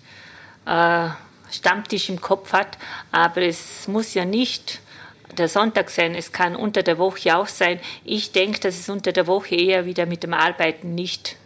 [0.66, 1.08] äh,
[1.50, 2.78] Stammtisch im Kopf hat.
[3.10, 4.80] Aber es muss ja nicht
[5.36, 7.80] der Sonntag sein, es kann unter der Woche auch sein.
[8.04, 11.36] Ich denke, dass es unter der Woche eher wieder mit dem Arbeiten nicht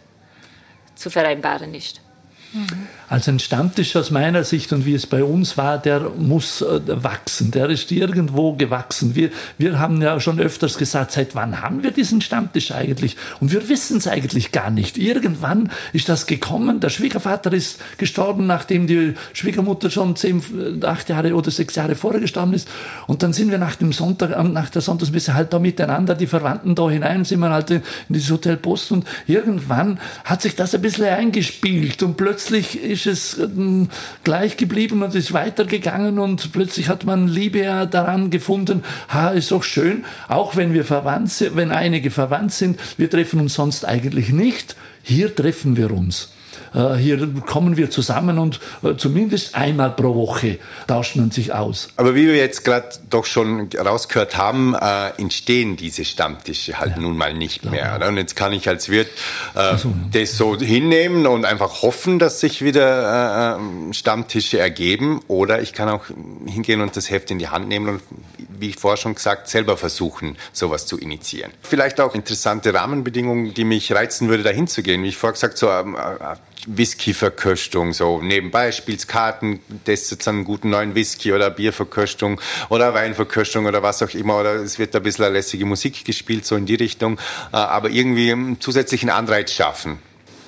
[0.95, 2.01] zu vereinbaren ist.
[3.09, 6.81] Also ein Stammtisch aus meiner Sicht und wie es bei uns war, der muss äh,
[7.03, 9.15] wachsen, der ist irgendwo gewachsen.
[9.15, 13.15] Wir, wir haben ja schon öfters gesagt, seit wann haben wir diesen Stammtisch eigentlich?
[13.39, 14.97] Und wir wissen es eigentlich gar nicht.
[14.97, 20.41] Irgendwann ist das gekommen, der Schwiegervater ist gestorben, nachdem die Schwiegermutter schon zehn,
[20.83, 22.67] acht Jahre oder sechs Jahre vorher gestorben ist.
[23.07, 26.27] Und dann sind wir nach dem Sonntag, äh, nach der Sonntagsmesse halt da miteinander, die
[26.27, 30.75] Verwandten da hinein, sind wir halt in dieses Hotel Post und irgendwann hat sich das
[30.75, 33.89] ein bisschen eingespielt und plötzlich plötzlich ist es ähm,
[34.23, 38.83] gleich geblieben und ist weitergegangen und plötzlich hat man Liebe daran gefunden.
[39.09, 43.39] Ha, ist doch schön, auch wenn wir verwandt sind, wenn einige verwandt sind, wir treffen
[43.39, 44.75] uns sonst eigentlich nicht.
[45.01, 46.29] Hier treffen wir uns.
[46.73, 51.89] Äh, hier kommen wir zusammen und äh, zumindest einmal pro Woche tauscht man sich aus.
[51.97, 57.01] Aber wie wir jetzt gerade doch schon rausgehört haben, äh, entstehen diese Stammtische halt ja.
[57.01, 57.95] nun mal nicht mehr.
[57.95, 58.07] Oder?
[58.07, 59.09] Und jetzt kann ich als Wirt
[59.55, 59.93] äh, so.
[60.11, 65.21] das so hinnehmen und einfach hoffen, dass sich wieder äh, Stammtische ergeben.
[65.27, 66.05] Oder ich kann auch
[66.45, 68.01] hingehen und das Heft in die Hand nehmen und,
[68.59, 71.51] wie ich vorher schon gesagt, selber versuchen, sowas zu initiieren.
[71.61, 75.03] Vielleicht auch interessante Rahmenbedingungen, die mich reizen würde, dahin zu gehen.
[75.03, 76.35] Wie ich vorher gesagt, so ähm, äh,
[76.67, 83.81] Whisky-Verköstung, so nebenbei spielst Karten, testet einen guten neuen Whisky oder Bierverköstung oder Weinverköstung oder
[83.83, 87.17] was auch immer oder es wird ein bisschen lässige Musik gespielt, so in die Richtung,
[87.53, 89.99] äh, aber irgendwie einen zusätzlichen Anreiz schaffen.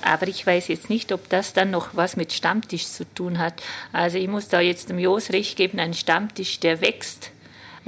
[0.02, 3.62] Aber ich weiß jetzt nicht, ob das dann noch was mit Stammtisch zu tun hat.
[3.92, 7.32] Also ich muss da jetzt dem Jos recht geben, ein Stammtisch, der wächst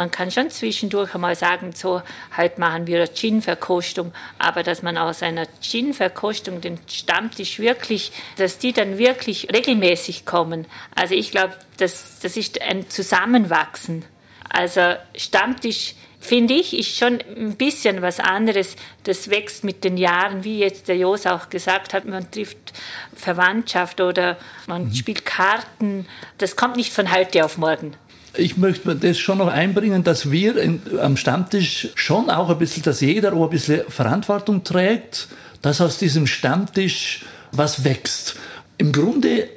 [0.02, 2.02] man kann schon zwischendurch einmal sagen, so,
[2.36, 8.58] halt machen wir eine Gin-Verkostung, aber dass man aus einer Gin-Verkostung den Stammtisch wirklich, dass
[8.58, 10.66] die dann wirklich regelmäßig kommen.
[10.96, 14.04] Also ich glaube, das, das ist ein Zusammenwachsen.
[14.50, 18.78] Also Stammtisch finde ich, ist schon ein bisschen was anderes.
[19.04, 22.74] Das wächst mit den Jahren, wie jetzt der Jos auch gesagt hat, man trifft
[23.14, 24.96] Verwandtschaft oder man mhm.
[24.96, 26.08] spielt Karten.
[26.40, 27.96] Das kommt nicht von heute auf morgen
[28.36, 32.84] ich möchte das schon noch einbringen, dass wir in, am Stammtisch schon auch ein bisschen,
[32.84, 35.28] dass jeder auch ein bisschen Verantwortung trägt,
[35.62, 38.36] dass aus diesem Stammtisch was wächst.
[38.78, 39.50] Im Grunde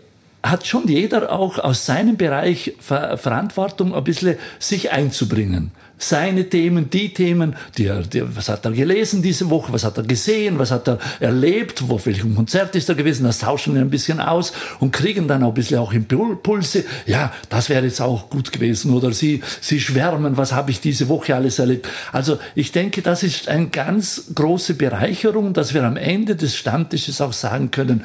[0.43, 6.91] hat schon jeder auch aus seinem Bereich Ver Verantwortung ein bisschen sich einzubringen seine Themen,
[6.91, 10.59] die Themen, die er, die, was hat er gelesen diese Woche, was hat er gesehen,
[10.59, 14.21] was hat er erlebt, wo welchem Konzert ist er gewesen, das tauschen wir ein bisschen
[14.21, 18.53] aus und kriegen dann auch ein bisschen auch Impulse, ja, das wäre jetzt auch gut
[18.53, 19.13] gewesen oder?
[19.13, 21.89] Sie, sie schwärmen, was habe ich diese Woche alles erlebt.
[22.13, 27.21] Also ich denke, das ist eine ganz große Bereicherung, dass wir am Ende des Stammtisches
[27.21, 28.05] auch sagen können,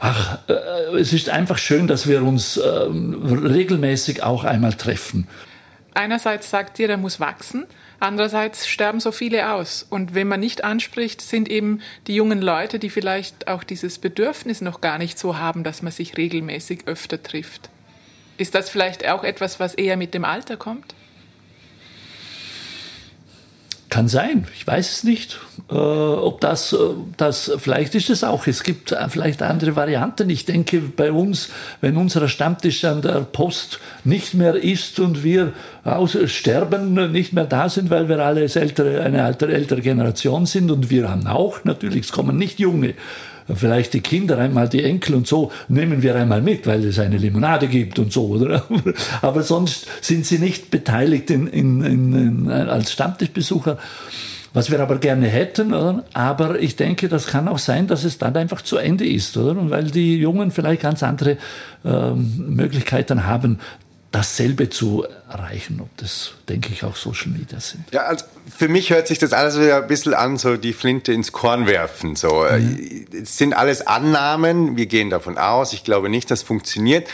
[0.00, 5.28] ach, äh, es ist einfach schön, dass wir uns äh, regelmäßig auch einmal treffen
[5.94, 7.66] einerseits sagt ihr, der muss wachsen,
[7.98, 9.86] andererseits sterben so viele aus.
[9.88, 14.60] Und wenn man nicht anspricht, sind eben die jungen Leute, die vielleicht auch dieses Bedürfnis
[14.60, 17.70] noch gar nicht so haben, dass man sich regelmäßig öfter trifft.
[18.36, 20.94] Ist das vielleicht auch etwas, was eher mit dem Alter kommt?
[23.90, 25.40] Kann sein, ich weiß es nicht.
[25.68, 26.76] Äh, ob das, äh,
[27.16, 28.46] das, vielleicht ist es auch.
[28.46, 30.30] Es gibt äh, vielleicht andere Varianten.
[30.30, 31.50] Ich denke, bei uns,
[31.80, 37.46] wenn unser Stammtisch an der Post nicht mehr ist und wir aus sterben, nicht mehr
[37.46, 41.64] da sind, weil wir alle ältere, eine ältere, ältere Generation sind und wir haben auch
[41.64, 42.94] natürlich, es kommen nicht junge
[43.54, 47.18] vielleicht die Kinder einmal, die Enkel und so, nehmen wir einmal mit, weil es eine
[47.18, 48.64] Limonade gibt und so, oder?
[49.22, 53.78] Aber sonst sind sie nicht beteiligt in, in, in, als Stammtischbesucher.
[54.52, 55.72] was wir aber gerne hätten.
[55.72, 56.04] Oder?
[56.12, 59.58] Aber ich denke, das kann auch sein, dass es dann einfach zu Ende ist, oder?
[59.58, 61.36] Und weil die Jungen vielleicht ganz andere
[61.84, 63.60] ähm, Möglichkeiten haben,
[64.12, 67.84] dasselbe zu erreichen, ob das, denke ich, auch Social Media sind.
[67.92, 68.24] Ja, also
[68.56, 71.66] für mich hört sich das alles wieder ein bisschen an, so die Flinte ins Korn
[71.66, 72.16] werfen.
[72.16, 73.06] So, mhm.
[73.12, 77.08] es sind alles Annahmen, wir gehen davon aus, ich glaube nicht, dass funktioniert.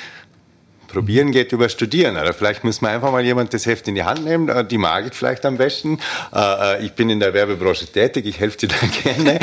[0.96, 2.16] Probieren geht über Studieren.
[2.16, 4.48] Oder vielleicht muss man einfach mal jemand das Heft in die Hand nehmen.
[4.48, 5.98] Äh, die mag ich vielleicht am besten.
[6.34, 6.38] Äh,
[6.78, 9.38] äh, ich bin in der Werbebranche tätig, ich helfe dir da gerne.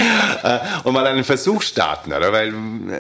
[0.84, 2.12] Und mal einen Versuch starten.
[2.12, 2.34] Oder?
[2.34, 2.56] Weil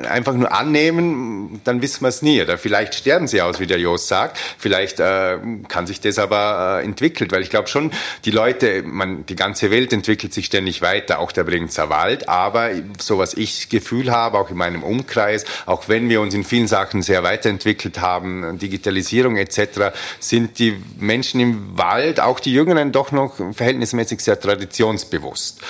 [0.08, 2.43] einfach nur annehmen, dann wissen wir es nie.
[2.43, 4.38] Oder vielleicht sterben sie aus, wie der Jos sagt.
[4.60, 7.32] Vielleicht kann sich das aber entwickelt.
[7.32, 7.89] Weil ich glaube schon,
[8.24, 12.30] die Leute, man, die ganze Welt entwickelt sich ständig weiter, auch der Bregenzer Wald.
[12.30, 16.43] Aber so was ich Gefühl habe, auch in meinem Umkreis, auch wenn wir uns in
[16.43, 22.91] vielen Sachen sehr weiterentwickelt haben, Digitalisierung etc., sind die Menschen im Wald, auch die Jüngeren,
[22.91, 25.62] doch noch verhältnismäßig sehr traditionsbewusst.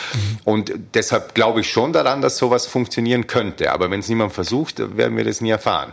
[0.43, 3.71] Und deshalb glaube ich schon daran, dass sowas funktionieren könnte.
[3.71, 5.91] Aber wenn es niemand versucht, werden wir das nie erfahren.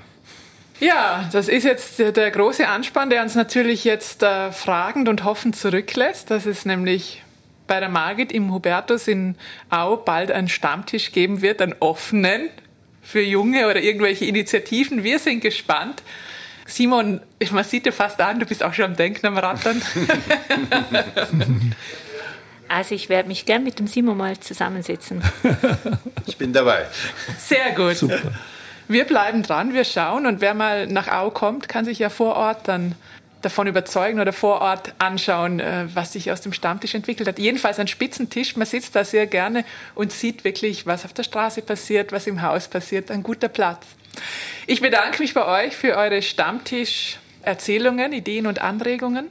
[0.81, 5.55] Ja, das ist jetzt der große Anspann, der uns natürlich jetzt äh, fragend und hoffend
[5.55, 6.31] zurücklässt.
[6.31, 7.23] dass es nämlich
[7.67, 9.37] bei der Margit im Hubertus in
[9.69, 12.49] Au bald einen Stammtisch geben wird, einen offenen
[13.03, 15.05] für Junge oder irgendwelche Initiativen.
[15.05, 16.03] Wir sind gespannt.
[16.71, 19.83] Simon, man sieht dir fast an, du bist auch schon am Denken, am Rattern.
[22.73, 25.21] Also ich werde mich gern mit dem Simon mal zusammensetzen.
[26.27, 26.87] Ich bin dabei.
[27.37, 27.97] Sehr gut.
[27.97, 28.31] Super.
[28.87, 32.37] Wir bleiben dran, wir schauen und wer mal nach Au kommt, kann sich ja vor
[32.37, 32.95] Ort dann
[33.43, 37.39] davon überzeugen oder vor Ort anschauen, äh, was sich aus dem Stammtisch entwickelt hat.
[37.41, 39.65] Jedenfalls ein Spitzentisch, man sitzt da sehr gerne
[39.97, 43.11] und sieht wirklich, was auf der Straße passiert, was im Haus passiert.
[43.11, 43.87] Ein guter Platz.
[44.67, 49.31] Ich bedanke mich bei euch für eure Stammtisch-Erzählungen, Ideen und Anregungen.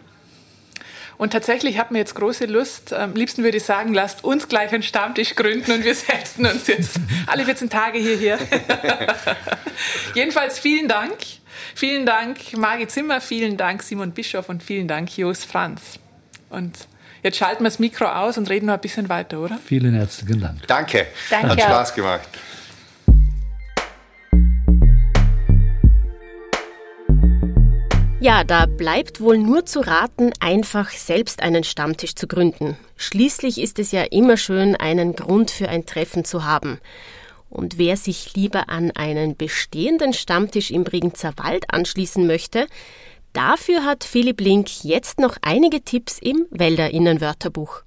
[1.19, 2.93] Und tatsächlich hat mir jetzt große Lust.
[2.93, 6.67] Am liebsten würde ich sagen, lasst uns gleich einen Stammtisch gründen und wir setzen uns
[6.67, 6.95] jetzt
[7.27, 8.39] alle 14 Tage hierher.
[10.15, 11.17] Jedenfalls vielen Dank.
[11.75, 15.99] Vielen Dank, Margit Zimmer, vielen Dank, Simon Bischof und vielen Dank, Jos Franz.
[16.49, 16.77] Und
[17.21, 19.59] jetzt schalten wir das Mikro aus und reden noch ein bisschen weiter, oder?
[19.65, 20.67] Vielen herzlichen Dank.
[20.67, 21.07] Danke.
[21.29, 21.49] Danke.
[21.49, 22.29] Hat Spaß gemacht.
[28.21, 32.75] Ja, da bleibt wohl nur zu raten, einfach selbst einen Stammtisch zu gründen.
[32.97, 36.81] Schließlich ist es ja immer schön, einen Grund für ein Treffen zu haben.
[37.49, 42.67] Und wer sich lieber an einen bestehenden Stammtisch im Bregenzer Wald anschließen möchte,
[43.31, 47.83] dafür hat Philipp Link jetzt noch einige Tipps im Wälderinnenwörterbuch.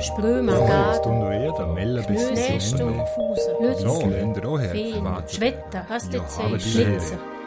[0.00, 0.56] Sprömer,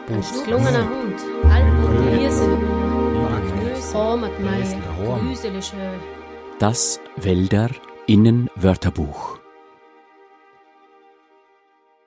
[0.06, 1.16] Gelungener Hund,
[1.50, 2.58] Alpen, Hirse,
[6.60, 7.70] Das Wälder
[8.06, 9.40] Innen Wörterbuch.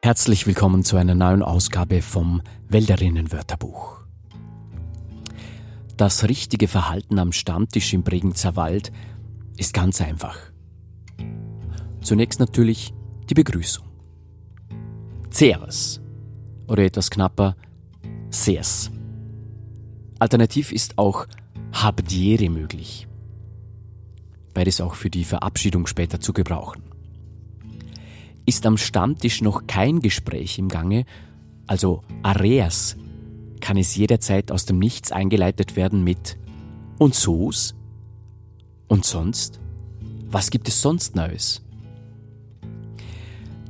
[0.01, 3.99] Herzlich willkommen zu einer neuen Ausgabe vom Wälderinnen Wörterbuch.
[5.97, 8.93] Das richtige Verhalten am Stammtisch im Bregenzer Wald
[9.57, 10.37] ist ganz einfach.
[11.99, 12.93] Zunächst natürlich
[13.29, 13.85] die Begrüßung.
[15.31, 15.99] Servus.
[16.65, 17.57] Oder etwas knapper
[18.29, 18.91] Sers.
[20.19, 21.25] Alternativ ist auch
[21.71, 23.07] Habdiere möglich.
[24.53, 26.83] Beides auch für die Verabschiedung später zu gebrauchen.
[28.45, 31.05] Ist am Stammtisch noch kein Gespräch im Gange,
[31.67, 32.97] also Areas,
[33.61, 36.37] kann es jederzeit aus dem Nichts eingeleitet werden mit
[36.97, 37.75] Und so's?
[38.87, 39.59] Und sonst?
[40.29, 41.61] Was gibt es sonst Neues?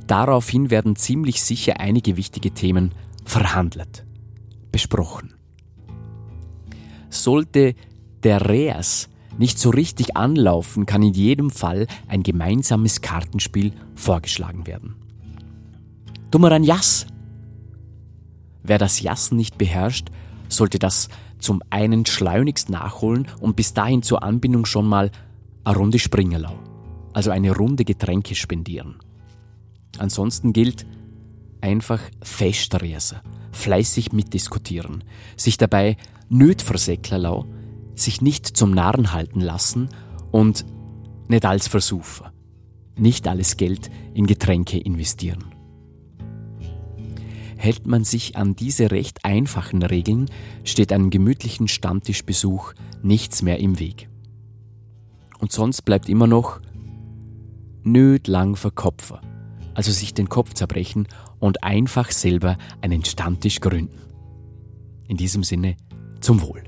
[0.06, 2.92] Daraufhin werden ziemlich sicher einige wichtige Themen
[3.24, 4.04] verhandelt
[4.72, 5.34] besprochen.
[7.08, 7.74] Sollte
[8.22, 9.08] der Reas
[9.38, 14.96] nicht so richtig anlaufen, kann in jedem Fall ein gemeinsames Kartenspiel vorgeschlagen werden.
[16.30, 17.06] Dummer ein Jass.
[18.62, 20.10] Wer das Jassen nicht beherrscht,
[20.48, 21.08] sollte das
[21.38, 25.10] zum einen schleunigst nachholen und bis dahin zur Anbindung schon mal
[25.64, 26.58] eine Runde Springerlau,
[27.14, 28.96] also eine Runde Getränke spendieren.
[29.98, 30.86] Ansonsten gilt
[31.60, 33.22] einfach Festrese
[33.52, 35.04] fleißig mitdiskutieren,
[35.36, 35.96] sich dabei
[36.28, 37.46] nöt versäcklerlau,
[37.94, 39.88] sich nicht zum Narren halten lassen
[40.30, 40.64] und
[41.28, 42.28] nicht als versuchen,
[42.96, 45.54] nicht alles Geld in Getränke investieren.
[47.56, 50.30] Hält man sich an diese recht einfachen Regeln,
[50.64, 52.72] steht einem gemütlichen Stammtischbesuch
[53.02, 54.08] nichts mehr im Weg.
[55.38, 56.60] Und sonst bleibt immer noch
[57.82, 59.18] nöt lang verkopfen,
[59.74, 61.06] also sich den Kopf zerbrechen
[61.40, 63.98] und einfach selber einen Stammtisch gründen.
[65.08, 65.76] In diesem Sinne,
[66.20, 66.62] zum Wohl.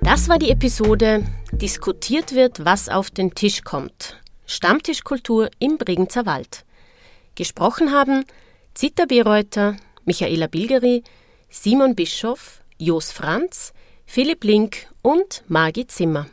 [0.00, 4.20] Das war die Episode Diskutiert wird, was auf den Tisch kommt.
[4.46, 6.64] Stammtischkultur im Bregenzer Wald.
[7.34, 8.24] Gesprochen haben
[8.74, 11.04] Zita Bereuter, Michaela Bilgeri,
[11.50, 13.72] Simon Bischoff, Jos Franz,
[14.06, 16.26] Philipp Link und Margit Zimmer.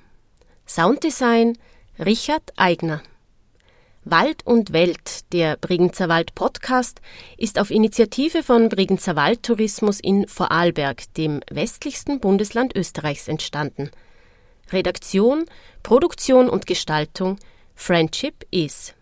[0.66, 1.58] Sounddesign
[2.00, 3.02] Richard Eigner.
[4.06, 7.02] Wald und Welt, der Bregenzer Wald Podcast,
[7.38, 13.91] ist auf Initiative von Bregenzer Wald Tourismus in Vorarlberg, dem westlichsten Bundesland Österreichs, entstanden.
[14.72, 15.43] Redaktion,
[15.84, 17.38] Produktion und Gestaltung
[17.76, 18.93] Friendship is.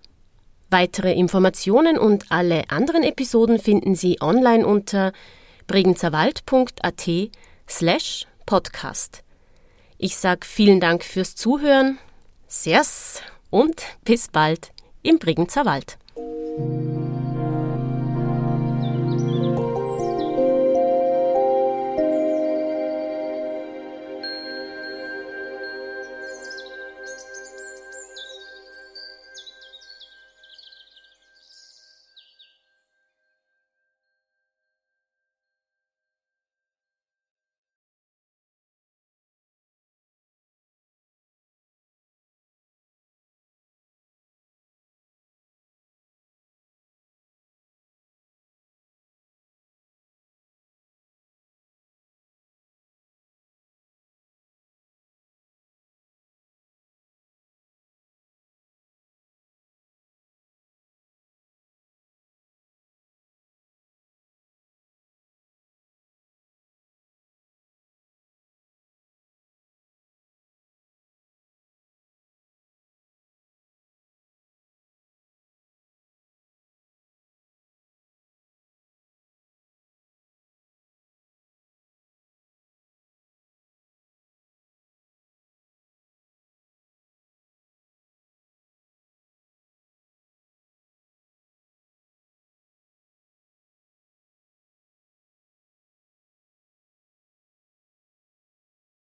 [0.71, 5.13] Weitere Informationen und alle anderen Episoden finden Sie online unter
[5.67, 7.09] bregenzerwald.at
[7.69, 9.23] slash podcast.
[9.99, 11.99] Ich sage vielen Dank fürs Zuhören,
[12.49, 14.71] Sers und bis bald
[15.03, 15.97] im Bregenzer Wald.